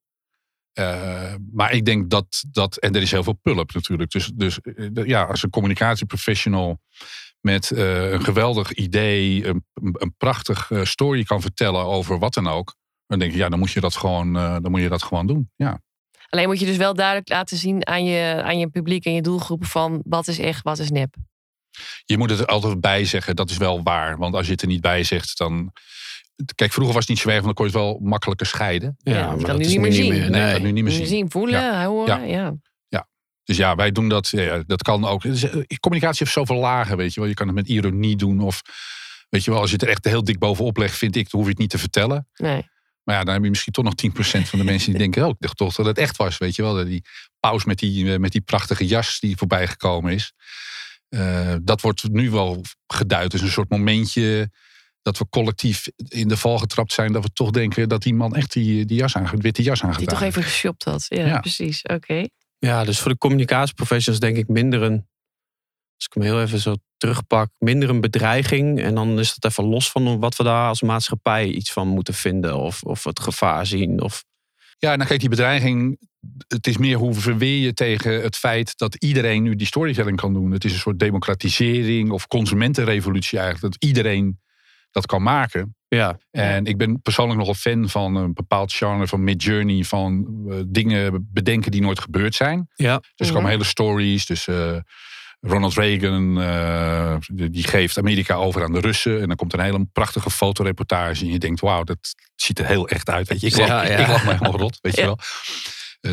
[0.74, 4.12] Eh, maar ik denk dat, dat, en er is heel veel pulp natuurlijk.
[4.12, 6.80] Dus, dus eh, ja, als een communicatieprofessional
[7.42, 12.48] met eh, een geweldig idee, een, een prachtig eh, story kan vertellen over wat dan
[12.48, 12.76] ook.
[13.08, 15.28] Dan denk ik, ja, dan moet je dat gewoon, eh, dan moet je dat gewoon
[15.28, 15.52] doen.
[15.56, 15.82] Ja.
[16.30, 19.22] Alleen moet je dus wel duidelijk laten zien aan je, aan je publiek en je
[19.22, 21.16] doelgroepen van wat is echt, wat is nep.
[22.06, 24.18] Je moet het er altijd bij zeggen, dat is wel waar.
[24.18, 25.72] Want als je het er niet bij zegt, dan.
[26.56, 28.96] Kijk, vroeger was het niet zo erg, want dan kon je het wel makkelijker scheiden.
[28.98, 30.32] Ja, Ja, maar kan dat nu niet meer zien.
[30.32, 31.08] Nee, ik kan nu niet meer zien.
[31.08, 32.28] zien, voelen, horen.
[32.28, 32.54] Ja.
[33.46, 34.30] Dus ja, wij doen dat.
[34.30, 35.22] Ja, dat kan ook.
[35.22, 37.30] Dus, eh, Communicatie heeft zoveel lagen, weet je wel.
[37.30, 38.40] Je kan het met ironie doen.
[38.40, 38.62] Of
[39.30, 41.32] weet je wel, als je het er echt heel dik bovenop legt, vind ik, dan
[41.40, 42.28] hoef je het niet te vertellen.
[42.36, 42.68] Nee.
[43.04, 45.30] Maar ja, dan heb je misschien toch nog 10% van de mensen die denken, oh,
[45.30, 46.38] ik dacht toch dat het echt was.
[46.38, 47.06] Weet je wel, die
[47.40, 50.34] paus met die, eh, met die prachtige jas die voorbij gekomen is.
[51.10, 53.32] Eh, dat wordt nu wel geduid.
[53.32, 54.50] Dus een soort momentje
[55.02, 57.12] dat we collectief in de val getrapt zijn.
[57.12, 59.88] Dat we toch denken dat die man echt die, die jas aan, witte jas Die
[59.88, 60.36] aangedaan toch heeft.
[60.38, 61.06] even geshopt had.
[61.10, 61.40] Ja, Ja.
[61.40, 61.82] precies.
[61.82, 62.24] Oké.
[62.58, 65.08] Ja, dus voor de communicatieprofessionals denk ik minder een,
[65.96, 68.82] als ik hem heel even zo terugpak, minder een bedreiging.
[68.82, 72.14] En dan is dat even los van wat we daar als maatschappij iets van moeten
[72.14, 72.58] vinden.
[72.58, 74.02] Of, of het gevaar zien.
[74.02, 74.24] Of,
[74.86, 76.00] Ja, nou kijk, die bedreiging.
[76.48, 80.34] Het is meer hoe verweer je tegen het feit dat iedereen nu die storytelling kan
[80.34, 80.52] doen.
[80.52, 83.74] Het is een soort democratisering of consumentenrevolutie eigenlijk.
[83.74, 84.40] Dat iedereen
[84.92, 85.76] dat kan maken.
[85.88, 86.18] Ja.
[86.32, 89.84] En ik ben persoonlijk nogal fan van een bepaald genre van Midjourney.
[89.84, 92.68] Van uh, dingen bedenken die nooit gebeurd zijn.
[92.76, 93.02] Ja.
[93.16, 94.26] Dus er komen hele stories.
[94.26, 94.78] Dus uh,
[95.48, 99.22] Ronald Reagan, uh, die geeft Amerika over aan de Russen.
[99.22, 101.26] En dan komt een hele prachtige fotoreportage.
[101.26, 103.28] En je denkt, wauw, dat ziet er heel echt uit.
[103.28, 103.98] Weet je, ik ja, ja.
[103.98, 105.20] ik me helemaal rot, weet je wel.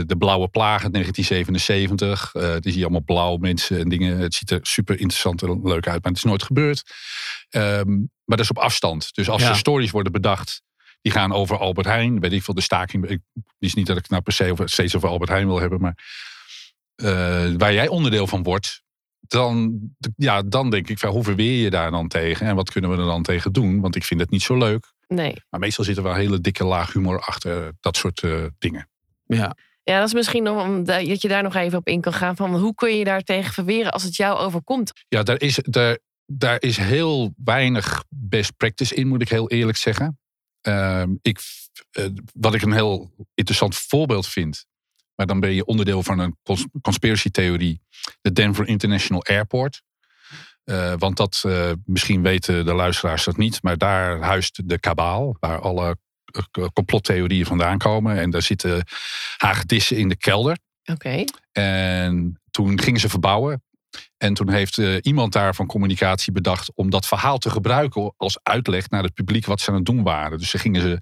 [0.06, 2.34] De blauwe plaag uit 1977.
[2.34, 4.18] Uh, het is hier allemaal blauw mensen en dingen.
[4.18, 6.82] Het ziet er super interessant en leuk uit, maar het is nooit gebeurd.
[7.50, 9.14] Um, maar dat is op afstand.
[9.14, 10.62] Dus als er stories worden bedacht,
[11.02, 12.20] die gaan over Albert Heijn.
[12.20, 13.08] Weet ik veel, de staking.
[13.08, 13.20] Ik,
[13.58, 15.98] is niet dat ik nou per se over, steeds over Albert Heijn wil hebben, maar
[16.96, 18.82] uh, waar jij onderdeel van wordt,
[19.26, 19.80] dan,
[20.16, 22.46] ja, dan denk ik, hoe verweer je daar dan tegen?
[22.46, 23.80] En wat kunnen we er dan tegen doen?
[23.80, 24.92] Want ik vind het niet zo leuk.
[25.08, 25.34] Nee.
[25.50, 28.88] Maar meestal zit er wel een hele dikke laag humor achter dat soort uh, dingen.
[29.26, 29.56] Ja.
[29.84, 32.36] Ja, dat is misschien nog om dat je daar nog even op in kan gaan.
[32.36, 34.92] Van hoe kun je daar tegen verweren als het jou overkomt?
[35.08, 39.78] Ja, daar is, daar, daar is heel weinig best practice in, moet ik heel eerlijk
[39.78, 40.18] zeggen.
[40.68, 41.40] Uh, ik,
[41.98, 44.66] uh, wat ik een heel interessant voorbeeld vind,
[45.14, 46.36] maar dan ben je onderdeel van een
[46.82, 46.98] cons
[48.20, 49.82] de Denver International Airport.
[50.64, 51.44] Uh, want dat,
[51.84, 55.96] misschien weten de luisteraars dat niet, maar daar huist de kabaal, waar alle
[56.72, 58.18] complottheorieën vandaan komen.
[58.18, 58.84] En daar zitten
[59.36, 60.58] hagedissen in de kelder.
[60.84, 60.92] Oké.
[60.92, 61.28] Okay.
[61.52, 63.62] En toen gingen ze verbouwen.
[64.16, 68.38] En toen heeft uh, iemand daar van communicatie bedacht om dat verhaal te gebruiken als
[68.42, 70.38] uitleg naar het publiek wat ze aan het doen waren.
[70.38, 70.98] Dus ze gingen ze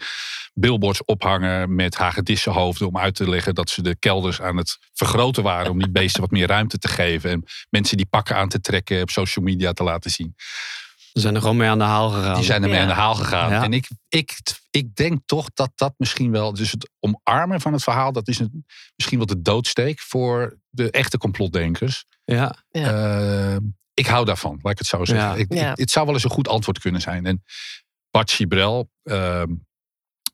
[0.55, 5.43] billboards ophangen met hagedissenhoofden om uit te leggen dat ze de kelders aan het vergroten
[5.43, 7.31] waren om die beesten wat meer ruimte te geven.
[7.31, 10.35] En mensen die pakken aan te trekken op social media te laten zien.
[11.13, 12.35] Ze zijn er gewoon mee aan de haal gegaan.
[12.35, 12.83] Die zijn er mee ja.
[12.83, 13.51] aan de haal gegaan.
[13.51, 13.63] Ja.
[13.63, 14.39] En ik, ik,
[14.71, 16.55] ik denk toch dat dat misschien wel.
[16.55, 20.91] Dus het omarmen van het verhaal, dat is een, misschien wel de doodsteek voor de
[20.91, 22.05] echte complotdenkers.
[22.25, 22.55] Ja.
[22.71, 23.57] Uh,
[23.95, 25.39] ik hou daarvan, laat ik het zo zeggen.
[25.39, 27.27] Ik, ik, het zou wel eens een goed antwoord kunnen zijn.
[27.27, 27.43] En
[28.11, 29.43] Bart Chibrel, uh,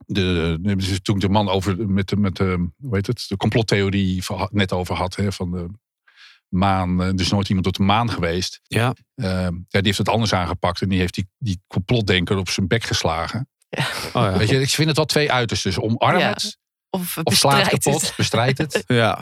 [0.06, 4.22] de, de, toen de man over met, de, met de, hoe heet het, de complottheorie
[4.50, 5.68] net over had, hè, van de
[6.48, 8.60] maan, er is nooit iemand op de maan geweest.
[8.62, 8.94] Ja.
[9.14, 12.66] Uh, ja, die heeft het anders aangepakt en die heeft die, die complotdenker op zijn
[12.66, 13.48] bek geslagen.
[13.68, 13.86] Ja.
[14.06, 14.38] Oh, ja.
[14.38, 15.70] Weet je, ik vind het wel twee uitersten.
[15.70, 16.28] Dus omarm Ja.
[16.28, 16.58] het
[16.90, 18.16] Of, of sla het bestrijd kapot, het.
[18.16, 18.84] bestrijd het.
[19.02, 19.18] ja.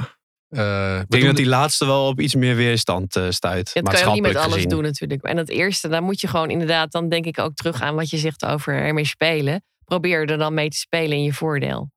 [0.50, 3.70] Uh, we Ik denk dat die laatste wel op iets meer weerstand uh, stuit.
[3.74, 4.68] Het kan je ook niet met alles gezien.
[4.68, 5.22] doen natuurlijk.
[5.22, 8.10] En dat eerste, daar moet je gewoon inderdaad, dan denk ik ook terug aan wat
[8.10, 9.64] je zegt over ermee spelen.
[9.84, 11.90] Probeer er dan mee te spelen in je voordeel.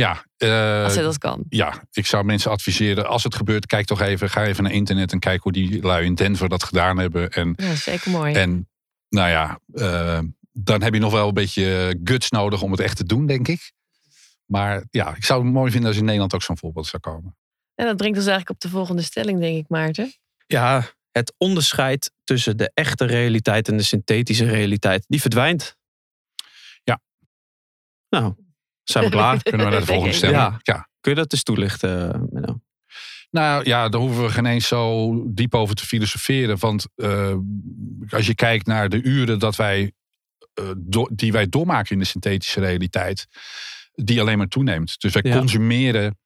[0.00, 1.44] Ja, uh, Als je dat kan.
[1.48, 5.12] ja, ik zou mensen adviseren, als het gebeurt, kijk toch even, ga even naar internet
[5.12, 7.30] en kijk hoe die lui in Denver dat gedaan hebben.
[7.30, 8.34] En, Ja, zeker mooi.
[8.34, 8.68] en
[9.08, 10.18] nou ja, uh,
[10.52, 13.48] dan heb je nog wel een beetje guts nodig om het echt te doen, denk
[13.48, 13.72] ik.
[14.46, 17.36] Maar ja, ik zou het mooi vinden als in Nederland ook zo'n voorbeeld zou komen.
[17.74, 20.12] En dat brengt ons eigenlijk op de volgende stelling, denk ik, Maarten.
[20.46, 25.76] Ja, het onderscheid tussen de echte realiteit en de synthetische realiteit, die verdwijnt.
[26.84, 27.00] Ja.
[28.08, 28.34] Nou,
[28.90, 29.42] zijn we klaar.
[29.42, 30.38] Kunnen we naar de volgende Denk stelling?
[30.38, 30.58] Ja.
[30.62, 30.88] ja.
[31.00, 32.60] Kun je dat eens toelichten, Menno?
[33.30, 36.58] Nou ja, daar hoeven we geen eens zo diep over te filosoferen.
[36.58, 37.34] Want uh,
[38.08, 39.92] als je kijkt naar de uren dat wij,
[40.60, 43.26] uh, do, die wij doormaken in de synthetische realiteit,
[43.92, 45.00] die alleen maar toeneemt.
[45.00, 45.38] Dus wij Ja.
[45.38, 46.18] consumeren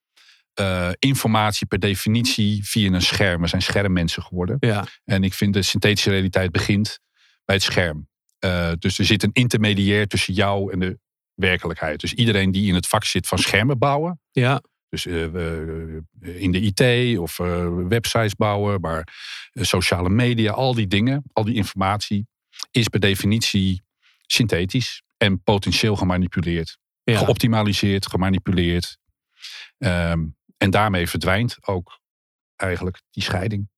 [0.59, 3.41] uh, informatie per definitie via een scherm.
[3.41, 4.57] We zijn schermmensen geworden.
[4.59, 6.99] Ja, En ik vind de synthetische realiteit begint
[7.45, 8.07] bij het scherm.
[8.45, 10.99] Uh, dus er zit een intermediair tussen jou en de
[11.41, 11.99] werkelijkheid.
[11.99, 16.51] Dus iedereen die in het vak zit van schermen bouwen, ja, dus uh, uh, in
[16.51, 19.07] de IT of uh, websites bouwen, maar
[19.53, 22.27] sociale media, al die dingen, al die informatie
[22.71, 23.81] is per definitie
[24.25, 26.77] synthetisch en potentieel gemanipuleerd.
[27.03, 27.17] ja.
[27.17, 28.97] Geoptimaliseerd, gemanipuleerd.
[29.77, 31.99] Um, en daarmee verdwijnt ook
[32.55, 33.69] eigenlijk die scheiding.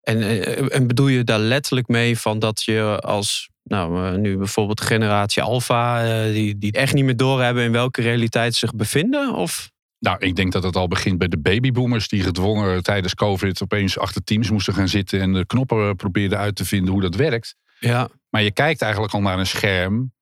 [0.00, 4.36] En, eh, en bedoel je daar letterlijk mee van dat je als, nou eh, nu
[4.36, 8.74] bijvoorbeeld generatie Alpha, eh, die, die echt niet meer doorhebben in welke realiteit ze zich
[8.74, 9.34] bevinden?
[9.34, 9.70] Of?
[9.98, 13.98] Nou, ik denk dat het al begint bij de babyboomers die gedwongen tijdens COVID opeens
[13.98, 17.54] achter teams moesten gaan zitten en de knoppen probeerden uit te vinden hoe dat werkt.
[17.80, 20.12] Ja, Maar je kijkt eigenlijk al naar een scherm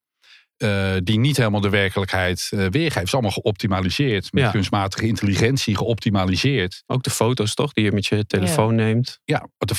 [0.57, 2.95] uh, die niet helemaal de werkelijkheid uh, weergeeft.
[2.95, 4.33] Het is allemaal geoptimaliseerd.
[4.33, 4.51] Met Ja.
[4.51, 6.83] kunstmatige intelligentie geoptimaliseerd.
[6.87, 9.19] ook de foto's toch, die je met je telefoon neemt.
[9.23, 9.75] Ja, wat de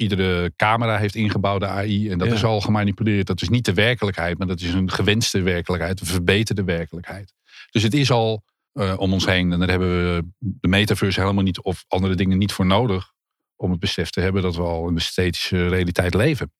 [0.00, 2.10] iedere camera heeft ingebouwde AI.
[2.10, 2.34] En dat Ja.
[2.34, 3.26] is al gemanipuleerd.
[3.26, 6.00] Dat is niet de werkelijkheid, maar dat is een gewenste werkelijkheid.
[6.00, 7.32] Een verbeterde werkelijkheid.
[7.70, 9.52] Dus het is al uh, om ons heen.
[9.52, 13.12] En daar hebben we de metaverse helemaal niet of andere dingen niet voor nodig.
[13.56, 16.52] Om het besef te hebben dat we al in de esthetische realiteit leven.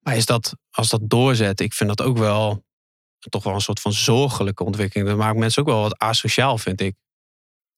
[0.00, 2.64] Maar is dat, als dat doorzet, ik vind dat ook wel
[3.28, 5.08] toch wel een soort van zorgelijke ontwikkeling.
[5.08, 6.94] Dat maakt mensen ook wel wat asociaal, vind ik.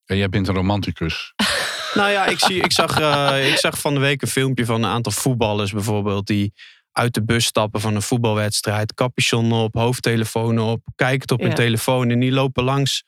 [0.05, 1.33] Ja, jij bent een romanticus.
[1.95, 4.83] Nou ja, ik, zie, ik, zag, eh, ik zag van de week een filmpje van
[4.83, 6.27] een aantal voetballers bijvoorbeeld.
[6.27, 6.53] die
[6.93, 8.95] uit de bus stappen van een voetbalwedstrijd.
[8.95, 11.55] capuchon op, hoofdtelefoon op, kijken op hun Ja.
[11.55, 12.11] telefoon.
[12.11, 13.05] En die lopen langs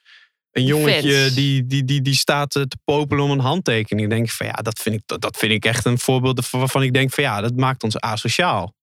[0.53, 4.09] een jongetje die, die, die, die staat te popelen om een handtekening.
[4.11, 6.83] Ik denk van ja, dat vind ik, dat, dat vind ik echt een voorbeeld waarvan
[6.83, 8.75] ik denk van ja, dat maakt ons asociaal.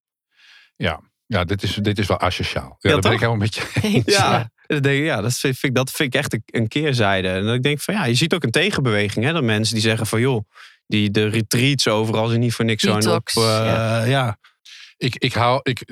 [1.30, 2.78] Ja, dit is, dit is wel asociaal.
[2.80, 4.04] Ja, Ja, dat ben ik helemaal met je eens.
[4.06, 7.28] Ja, dat, denk ik, ja dat, vind ik, dat vind ik echt een- keerzijde.
[7.28, 9.26] En dat ik denk van ja, je ziet ook een tegenbeweging.
[9.26, 10.50] Hè, dat mensen die zeggen van joh,
[10.88, 13.28] die, de retreats overal zijn niet voor niks zo op.
[13.36, 14.04] Eh, ja.
[14.04, 14.38] ja.
[14.98, 15.86] Ik, ik, hou, ik,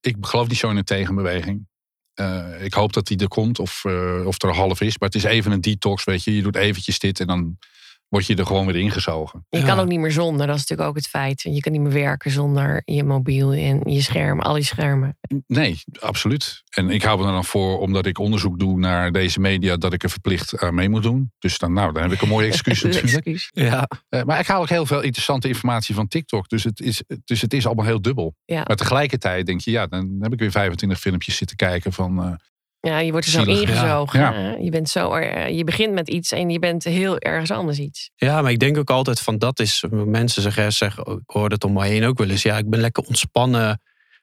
[0.00, 1.66] ik geloof niet zo in een tegenbeweging.
[2.14, 4.98] Eh, ik hoop dat die er komt of, eh, of er half is.
[4.98, 6.36] Maar het is even een detox, weet je.
[6.36, 7.58] Je doet eventjes dit en dan
[8.08, 9.46] word je er gewoon weer ingezogen.
[9.48, 9.64] Je Ja.
[9.66, 11.42] kan ook niet meer zonder, dat is natuurlijk ook het feit.
[11.42, 15.18] Je kan niet meer werken zonder je mobiel en je scherm, al die schermen.
[15.46, 16.62] Nee, absoluut.
[16.74, 20.02] En ik hou er dan voor, omdat ik onderzoek doe naar deze media, dat ik
[20.02, 21.32] er verplicht aan mee moet doen.
[21.38, 23.12] Dus dan, nou, dan heb ik een mooie excuus natuurlijk.
[23.14, 23.48] excuus.
[23.52, 23.88] ja.
[24.08, 26.48] Eh, maar ik haal ook heel veel interessante informatie van TikTok.
[26.48, 28.34] Dus het is, dus het is allemaal heel dubbel.
[28.44, 28.62] Ja.
[28.66, 32.22] Maar tegelijkertijd denk je, ja, dan heb ik weer 25 filmpjes zitten kijken van...
[32.22, 32.32] eh,
[32.86, 34.20] Ja, je wordt er zo Zielig, ingezogen.
[34.20, 34.32] Ja.
[34.32, 34.54] hè.
[34.54, 38.10] Je, bent zo, eh, je begint met iets en je bent heel ergens anders iets.
[38.16, 39.84] Ja, maar ik denk ook altijd van dat is.
[39.90, 42.42] Mensen zeggen, zeggen oh, ik hoor het om mij heen ook wel eens.
[42.42, 43.80] Ja, ik ben lekker ontspannen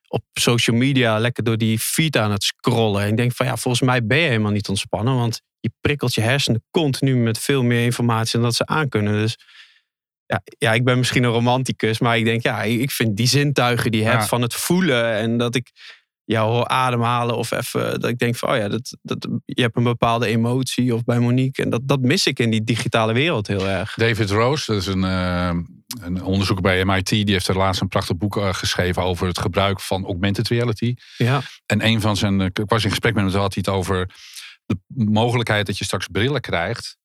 [0.07, 3.01] op social media, lekker door die feed aan het scrollen.
[3.01, 6.13] En ik denk van ja, volgens mij ben je helemaal niet ontspannen, want je prikkelt
[6.13, 9.13] je hersenen continu met veel meer informatie dan dat ze aankunnen.
[9.13, 9.37] Dus
[10.25, 13.91] ja, ja, ik ben misschien een romanticus, maar ik denk ja, ik vind die zintuigen
[13.91, 14.13] die je Ja.
[14.13, 15.71] hebt van het voelen en dat ik
[16.25, 19.77] jou hoor ademhalen of even dat ik denk van oh ja, dat, dat, je hebt
[19.77, 23.47] een bepaalde emotie of bij Monique en dat, dat mis ik in die digitale wereld
[23.47, 23.93] heel erg.
[23.93, 25.51] David Rose, dat is een, eh,
[26.01, 29.39] een onderzoeker bij MIT, die heeft er laatst een prachtig boek eh, geschreven over het
[29.39, 30.93] gebruik van augmented reality.
[31.17, 31.41] Ja.
[31.65, 33.75] En een van zijn, eh, ik was in gesprek met hem, toen had hij het
[33.75, 34.09] over
[34.65, 36.97] de mogelijkheid dat je straks brillen krijgt.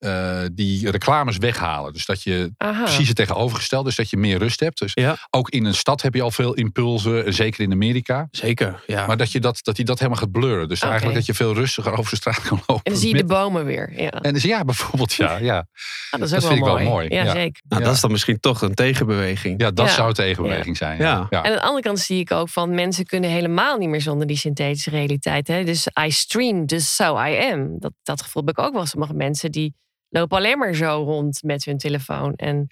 [0.00, 1.92] Eh, die reclames weghalen.
[1.92, 2.82] Dus dat je Aha.
[2.82, 4.78] precies het tegenovergestelde, dus dat je meer rust hebt.
[4.78, 5.16] Dus Ja.
[5.30, 8.28] ook in een stad heb je al veel impulsen, en zeker in Amerika.
[8.30, 9.06] Zeker, ja.
[9.06, 10.68] Maar dat, je dat, dat hij dat helemaal gaat blurren.
[10.68, 12.84] Dus eigenlijk dat je veel rustiger over de straat kan lopen.
[12.84, 14.00] En dan zie je de bomen weer.
[14.02, 15.36] Ja, En dus ja, bijvoorbeeld, ja.
[15.36, 15.56] Ja,
[16.10, 17.08] Ah, dat is dat ook vind ik wel wel mooi.
[17.08, 17.30] mooi, Ja, ja.
[17.32, 17.62] zeker.
[17.68, 17.86] nou, ja.
[17.86, 19.60] dat is dan misschien toch een tegenbeweging.
[19.60, 19.92] ja dat Ja.
[19.94, 20.98] zou tegenbeweging zijn.
[20.98, 21.26] Ja.
[21.30, 21.42] Ja.
[21.42, 24.26] En aan de andere kant zie ik ook van mensen kunnen helemaal niet meer zonder
[24.26, 25.48] die synthetische realiteit.
[25.48, 25.64] Hè?
[25.64, 27.76] Dus I stream, dus so I am.
[27.78, 28.86] Dat, dat gevoel heb ik ook wel.
[28.86, 29.74] Sommige mensen die
[30.10, 32.34] lopen alleen maar zo rond met hun telefoon.
[32.34, 32.66] En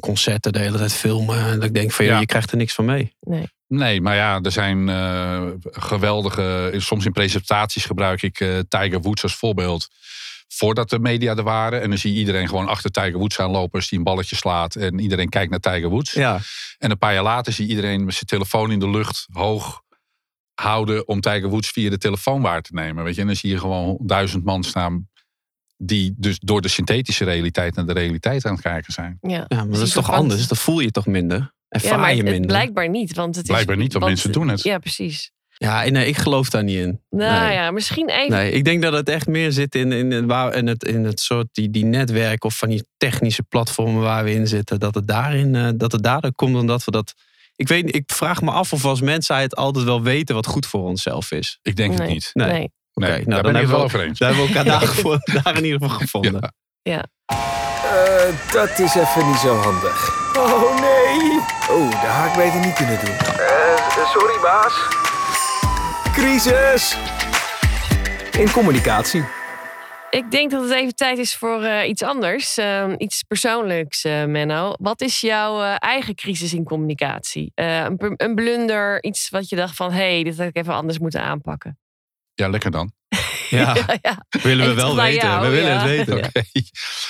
[0.00, 1.38] Concerten de hele tijd filmen.
[1.38, 2.12] En dat ik denk van, ja.
[2.12, 2.20] Ja.
[2.20, 3.12] je krijgt er niks van mee.
[3.20, 3.48] nee.
[3.66, 6.72] Nee, maar ja, er zijn eh, geweldige.
[6.76, 9.88] Soms in presentaties gebruik ik eh, Tiger Woods als voorbeeld.
[10.48, 11.82] Voordat de media er waren.
[11.82, 13.78] En dan zie je iedereen gewoon achter Tiger Woods aanlopen.
[13.78, 14.74] Als die een balletje slaat.
[14.74, 16.12] En iedereen kijkt naar Tiger Woods.
[16.12, 16.40] Ja,
[16.78, 19.82] En een paar jaar later zie je iedereen met zijn telefoon in de lucht hoog
[20.54, 21.08] houden.
[21.08, 23.04] om Tiger Woods via de telefoon waar te nemen.
[23.04, 23.20] Weet je?
[23.20, 25.08] En dan zie je gewoon duizend man staan.
[25.86, 29.18] Die dus door de synthetische realiteit naar de realiteit aan het kijken zijn.
[29.20, 29.44] Ja.
[29.48, 30.48] ja maar dat is toch anders?
[30.48, 31.52] Dat voel je toch minder?
[31.68, 32.40] Ervaar Ja, maar je het, minder?
[32.40, 33.14] het blijkbaar niet.
[33.14, 34.62] Want het Blijkbaar is, niet, want mensen doen het.
[34.62, 35.32] Ja, precies.
[35.56, 37.00] Ja, nee, ik geloof daar niet in.
[37.10, 37.52] Nou Nee.
[37.52, 38.30] ja, misschien even.
[38.30, 41.04] Nee, ik denk dat het echt meer zit in, in, in, waar, in, het, in
[41.04, 44.80] het soort die, die netwerk of van die technische platformen waar we in zitten.
[44.80, 47.14] Dat het daarin eh, dat het daardoor komt dan dat we dat.
[47.56, 50.66] Ik weet, ik vraag me af of we als mensheid altijd wel weten wat goed
[50.66, 51.58] voor onszelf is.
[51.62, 52.30] Ik denk het niet.
[52.32, 52.50] Nee.
[52.50, 52.72] Nee.
[52.94, 54.18] Nee, Oké, nou, daar dan ben ik het wel hebben over eens.
[54.18, 54.80] Daar hebben we elkaar
[55.34, 56.54] daar, daar in ieder geval gevonden.
[56.82, 57.04] Ja.
[57.26, 60.22] Eh, dat is even niet zo handig.
[60.36, 61.38] Oh nee!
[61.70, 63.14] Oh, dat had ik beter niet kunnen doen.
[63.14, 64.88] Eh, sorry baas.
[66.12, 66.96] Crisis!
[68.38, 69.24] In communicatie.
[70.10, 72.56] Ik denk dat het even tijd is voor eh, iets anders.
[72.56, 74.72] Ehm, iets persoonlijks, eh, Menno.
[74.80, 77.52] Wat is jouw eh, eigen crisis in communicatie?
[77.54, 79.92] Eh, een, een blunder, iets wat je dacht van...
[79.92, 81.78] hé, hey, dit had ik even anders moeten aanpakken.
[82.34, 82.92] Ja, lekker dan.
[83.50, 84.24] Ja, ja, ja.
[84.42, 85.28] willen we wel weten.
[85.28, 85.86] jou, we willen ja.
[85.86, 86.30] het weten.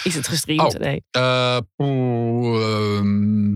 [0.03, 0.75] Is het gestreamd?
[0.75, 0.81] Oh.
[0.81, 1.05] Nee.
[1.11, 3.53] Eh, poeh, ehm,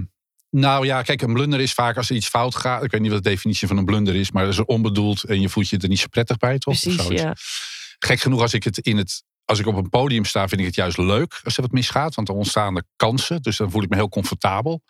[0.50, 2.84] nou ja, kijk, een blunder is vaak als er iets fout gaat.
[2.84, 5.40] Ik weet niet wat de definitie van een blunder is, maar dat is onbedoeld en
[5.40, 6.80] je voelt je er niet zo prettig bij, toch?
[6.80, 7.34] Precies, ja.
[7.98, 9.26] Gek genoeg, als ik het in het.
[9.44, 12.14] Als ik op een podium sta, vind ik het juist leuk als er wat misgaat.
[12.14, 13.42] Want dan ontstaan er kansen.
[13.42, 14.82] Dus dan voel ik me heel comfortabel.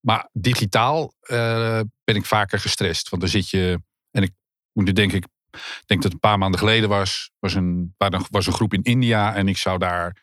[0.00, 3.08] Maar digitaal eh, ben ik vaker gestrest.
[3.08, 3.82] Want dan zit je.
[4.10, 4.32] En ik
[4.72, 5.26] moet nu denk ik.
[5.52, 7.30] Ik denk dat het een paar maanden geleden was.
[7.38, 7.94] Was een,
[8.30, 9.34] was een groep in India.
[9.34, 10.16] En ik zou daar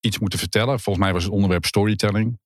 [0.00, 0.80] iets moeten vertellen.
[0.80, 2.38] Volgens mij was het onderwerp storytelling.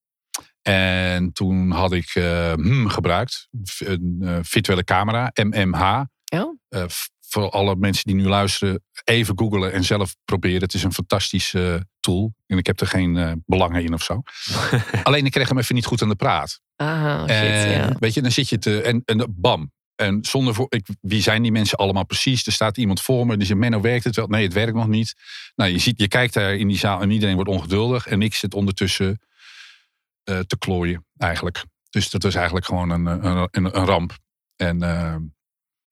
[0.62, 2.10] En toen had ik
[2.54, 3.48] hmm gebruikt.
[3.78, 6.02] Een eh, virtuele camera, MMH.
[6.32, 6.58] Oh.
[6.68, 6.84] Eh,
[7.20, 10.62] voor alle mensen die nu luisteren, even googlen en zelf proberen.
[10.62, 12.34] Het is een fantastische tool.
[12.46, 14.22] En ik heb er geen belangen in of zo.
[15.02, 16.60] Alleen ik kreeg hem even niet goed aan de praat.
[16.76, 17.96] Aha, shit, en ja.
[17.98, 18.82] weet je, dan zit je te.
[18.82, 19.72] En, en bam.
[19.98, 22.46] En zonder voor, ik, wie zijn die mensen allemaal precies?
[22.46, 24.26] Er staat iemand voor me die zegt, Menno, werkt het wel?
[24.26, 25.14] Nee, het werkt nog niet.
[25.56, 28.06] Nou, je ziet, je kijkt daar in die zaal en iedereen wordt ongeduldig.
[28.06, 29.20] En ik zit ondertussen
[30.24, 31.64] eh, te klooien, eigenlijk.
[31.90, 34.18] Dus dat was eigenlijk gewoon een, een, een, een ramp.
[34.56, 35.16] En uh,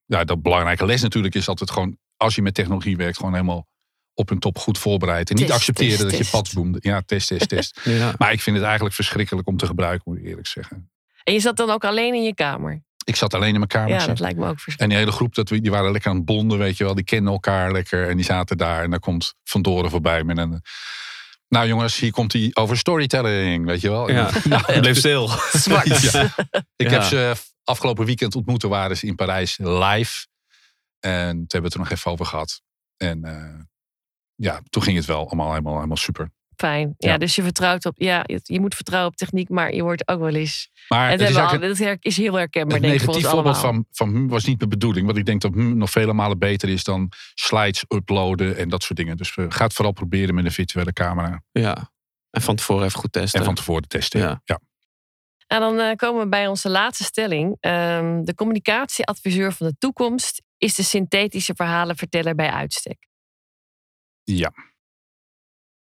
[0.04, 3.66] ja, dat belangrijke les natuurlijk is altijd gewoon, als je met technologie werkt, gewoon helemaal
[4.14, 5.30] op een top goed voorbereid.
[5.30, 6.30] En niet accepteren test, dat test.
[6.30, 6.78] je pad boemde.
[6.80, 7.80] Ja, test, test, test.
[7.84, 8.14] Ja.
[8.18, 10.90] maar ik vind het eigenlijk verschrikkelijk om te gebruiken, moet ik eerlijk zeggen.
[11.24, 12.84] En je zat dan ook alleen in je kamer.
[13.06, 13.88] Ik zat alleen in mijn kamer.
[13.88, 14.80] Ja, dat lijkt me ook verschrikkelijk.
[14.82, 16.94] En die hele groep, dat, we- die waren lekker aan het bonden, weet je wel.
[16.94, 18.82] Die kenden elkaar lekker en die zaten daar.
[18.82, 20.62] En dan komt Van Doren voorbij met een...
[21.48, 24.10] Nou jongens, hier komt hij over storytelling, weet je wel.
[24.10, 24.30] Ja.
[24.44, 25.28] Nou, Bleef stil.
[25.74, 26.34] Ja.
[26.76, 26.90] Ik Ja.
[26.90, 28.60] heb ze afgelopen weekend ontmoet.
[28.60, 30.26] Toen waren ze in Parijs live.
[31.00, 32.60] En toen hebben we het er nog even over gehad.
[32.96, 33.60] En eh,
[34.34, 36.30] ja, toen ging het wel allemaal helemaal, helemaal super.
[36.56, 36.94] Fijn.
[36.98, 37.18] Ja, Ja.
[37.18, 37.94] dus je vertrouwt op.
[37.96, 40.70] Ja, je, moet vertrouwen op techniek, maar je wordt ook wel eens.
[40.88, 44.44] Maar het dat, is al- is heel herkenbaar, het negatief voorbeeld van, van hm was
[44.44, 45.06] niet mijn bedoeling.
[45.06, 48.82] Want ik denk dat hm nog vele malen beter is dan slides uploaden en dat
[48.82, 49.16] soort dingen.
[49.16, 51.42] Dus we gaan het vooral proberen met een virtuele camera.
[51.52, 51.92] Ja.
[52.30, 53.38] En van tevoren even goed testen.
[53.40, 54.20] En van tevoren testen.
[54.20, 54.40] Ja.
[54.44, 54.60] ja.
[55.46, 57.56] En dan eh, komen we bij onze laatste stelling.
[57.60, 63.08] Ehm, de communicatieadviseur van de toekomst is de synthetische verhalenverteller bij uitstek.
[64.22, 64.52] Ja,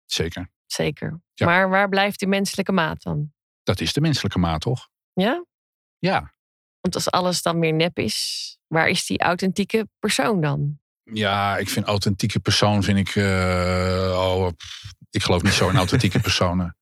[0.05, 0.49] zeker.
[0.65, 1.21] Zeker.
[1.33, 1.45] Ja.
[1.45, 3.33] Maar waar blijft die menselijke maat dan?
[3.63, 4.87] Dat is de menselijke maat, toch?
[5.13, 5.45] Ja?
[5.97, 6.33] Ja.
[6.81, 10.79] Want als alles dan meer nep is, waar is die authentieke persoon dan?
[11.03, 13.15] Ja, ik vind authentieke persoon, vind ik...
[13.15, 16.77] eh, oh, pff, ik geloof niet zo in authentieke personen.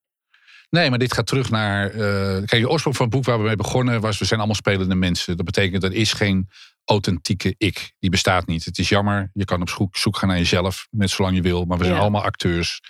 [0.69, 1.89] Nee, maar dit gaat terug naar...
[1.89, 4.17] eh, kijk, de oorsprong van het boek waar we mee begonnen was...
[4.17, 5.35] we zijn allemaal spelende mensen.
[5.37, 6.49] Dat betekent, dat er is geen
[6.85, 7.93] authentieke ik.
[7.99, 8.65] Die bestaat niet.
[8.65, 10.87] Het is jammer, je kan op zoek, zoek gaan naar jezelf.
[10.91, 11.65] Net zolang je wil.
[11.65, 12.01] Maar we zijn Ja.
[12.01, 12.81] allemaal acteurs.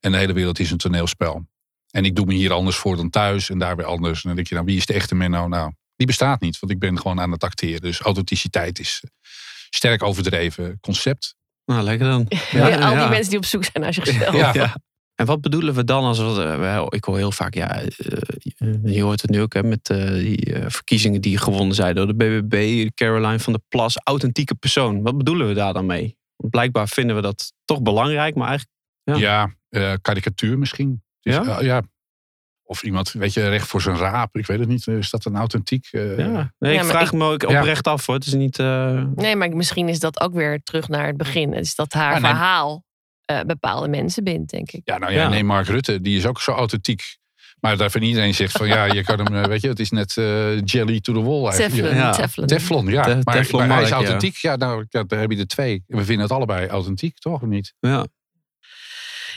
[0.00, 1.46] En de hele wereld is een toneelspel.
[1.90, 3.50] En ik doe me hier anders voor dan thuis.
[3.50, 4.16] En daar weer anders.
[4.16, 5.48] En dan denk je, nou, wie is de echte Menno?
[5.48, 6.58] Nou, die bestaat niet.
[6.58, 7.80] Want ik ben gewoon aan het acteren.
[7.80, 9.10] Dus authenticiteit is een
[9.70, 11.36] sterk overdreven concept.
[11.64, 12.26] Nou, lekker dan.
[12.50, 14.34] Ja, al die mensen die op zoek zijn naar zichzelf.
[14.34, 14.52] Ja.
[14.54, 14.76] Ja.
[15.14, 17.90] En wat bedoelen we dan als we, eh, wel, ik hoor heel vaak, ja, eh,
[18.84, 22.06] je hoort het nu ook hè, met eh, die eh, verkiezingen die gewonnen zijn door
[22.06, 25.02] de BBB, Caroline van der Plas, authentieke persoon.
[25.02, 26.16] Wat bedoelen we daar dan mee?
[26.36, 29.16] Blijkbaar vinden we dat toch belangrijk, maar eigenlijk, Ja.
[29.16, 31.02] Ja, eh, karikatuur misschien.
[31.20, 31.58] Dus, Ja?
[31.58, 31.82] eh, ja.
[32.62, 34.36] Of iemand, weet je, recht voor zijn raap.
[34.36, 34.86] Ik weet het niet.
[34.86, 35.88] Is dat een authentiek?
[35.90, 36.52] eh, ja.
[36.58, 37.58] Nee, ik vraag ik- me ook Ja.
[37.58, 38.14] oprecht af hoor.
[38.14, 41.52] Het is niet, eh, Nee, maar misschien is dat ook weer terug naar het begin.
[41.52, 42.30] Het is dat haar Ja, nee.
[42.30, 42.84] verhaal
[43.24, 44.80] eh, bepaalde mensen bindt, denk ik.
[44.84, 45.28] Ja, nou ja, Ja.
[45.28, 47.02] nee, Mark Rutte, die is ook zo authentiek.
[47.60, 50.16] Maar daarvan iedereen zegt van ja, je kan hem, eh, weet je, het is net
[50.16, 51.74] eh, jelly to the wall eigenlijk.
[51.74, 52.10] Teflon, Ja.
[52.10, 52.46] Teflon.
[52.46, 53.02] Teflon, ja.
[53.02, 53.94] Te- maar, Teflon maar hij is ja.
[53.96, 54.36] authentiek.
[54.36, 55.82] Ja, nou, ja, daar heb je er twee.
[55.86, 57.42] We vinden het allebei authentiek, toch?
[57.42, 57.74] Of niet?
[57.80, 58.06] ja.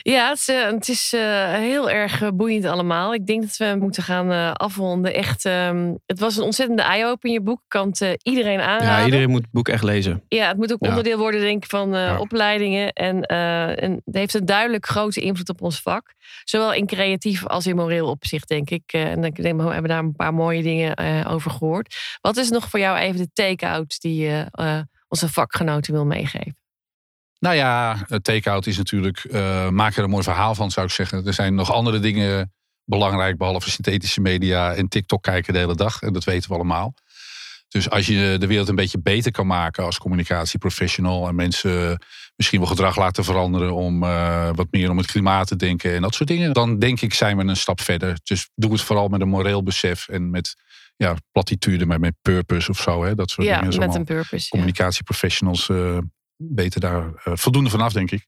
[0.04, 3.14] Ja, het is, eh, het is eh, heel erg eh, boeiend allemaal.
[3.14, 5.14] Ik denk dat we moeten gaan afronden.
[5.14, 7.58] Echt, ehm, het was een ontzettende eye-open in je boek.
[7.60, 8.98] Ik kan het iedereen aanraden.
[9.00, 10.24] ja, iedereen moet het boek echt lezen.
[10.28, 10.90] Ja, het moet ook Ja.
[10.90, 12.20] onderdeel worden, denk ik, van Ja.
[12.20, 12.90] opleidingen.
[12.94, 16.14] En, en het heeft een duidelijk grote invloed op ons vak.
[16.44, 18.84] Zowel in creatief als in moreel opzicht, denk ik.
[18.94, 21.96] En ik denk, we hebben daar een paar mooie dingen over gehoord.
[22.22, 24.46] Wat is nog voor jou even de take-out die je
[25.08, 26.56] onze vakgenoten wil meegeven?
[27.42, 31.26] Nou ja, take-out is natuurlijk, eh, maak er een mooi verhaal van, zou ik zeggen.
[31.26, 32.54] Er zijn nog andere dingen
[32.86, 36.02] belangrijk, behalve synthetische media en TikTok kijken de hele dag.
[36.02, 36.94] En dat weten we allemaal.
[37.68, 42.04] Dus als je de wereld een beetje beter kan maken als communicatieprofessional en mensen
[42.36, 46.02] misschien wel gedrag laten veranderen om eh, wat meer om het klimaat te denken en
[46.02, 48.18] dat soort dingen, dan denk ik zijn we een stap verder.
[48.24, 50.56] Dus doe het vooral met een moreel besef en met
[50.96, 53.04] ja, platitude, maar met purpose of zo.
[53.04, 53.68] Hè, dat soort Ja, dingen.
[53.70, 54.50] met allemaal- een purpose.
[54.50, 55.98] communicatieprofessionals eh,
[56.50, 58.26] weten daar eh, voldoende vanaf, denk ik.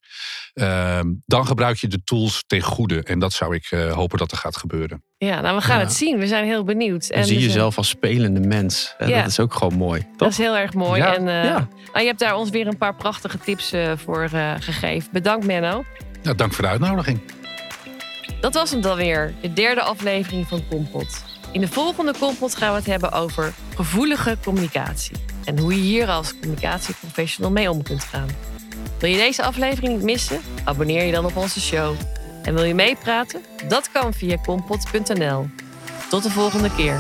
[0.54, 3.04] Ehm, dan gebruik je de tools ten goede.
[3.04, 5.04] En dat zou ik eh, hopen dat er gaat gebeuren.
[5.18, 5.84] Ja, nou, we gaan Ja.
[5.84, 6.18] het zien.
[6.20, 7.08] We zijn heel benieuwd.
[7.10, 8.96] En zie dus, eh, jezelf als spelende mens.
[9.00, 9.08] Ja.
[9.22, 10.08] Dat is ook gewoon mooi.
[10.18, 11.02] Dat is heel erg mooi.
[11.02, 11.68] Ja, en eh, ja.
[11.86, 15.10] nou, je hebt daar ons weer een paar prachtige tips eh, voor eh, gegeven.
[15.12, 15.84] Bedankt, Menno.
[16.22, 17.22] Ja, dank voor de uitnodiging.
[18.42, 21.24] Dat was hem dan weer, de derde aflevering van Kompot.
[21.52, 25.16] In de volgende Kompot gaan we het hebben over gevoelige communicatie.
[25.46, 28.28] En hoe je hier als communicatieprofessional mee om kunt gaan.
[29.00, 30.42] Wil je deze aflevering niet missen?
[30.64, 31.96] Abonneer je dan op onze show.
[32.44, 33.42] En wil je meepraten?
[33.68, 35.50] Dat kan via kompot.nl.
[36.10, 37.00] Tot de volgende keer.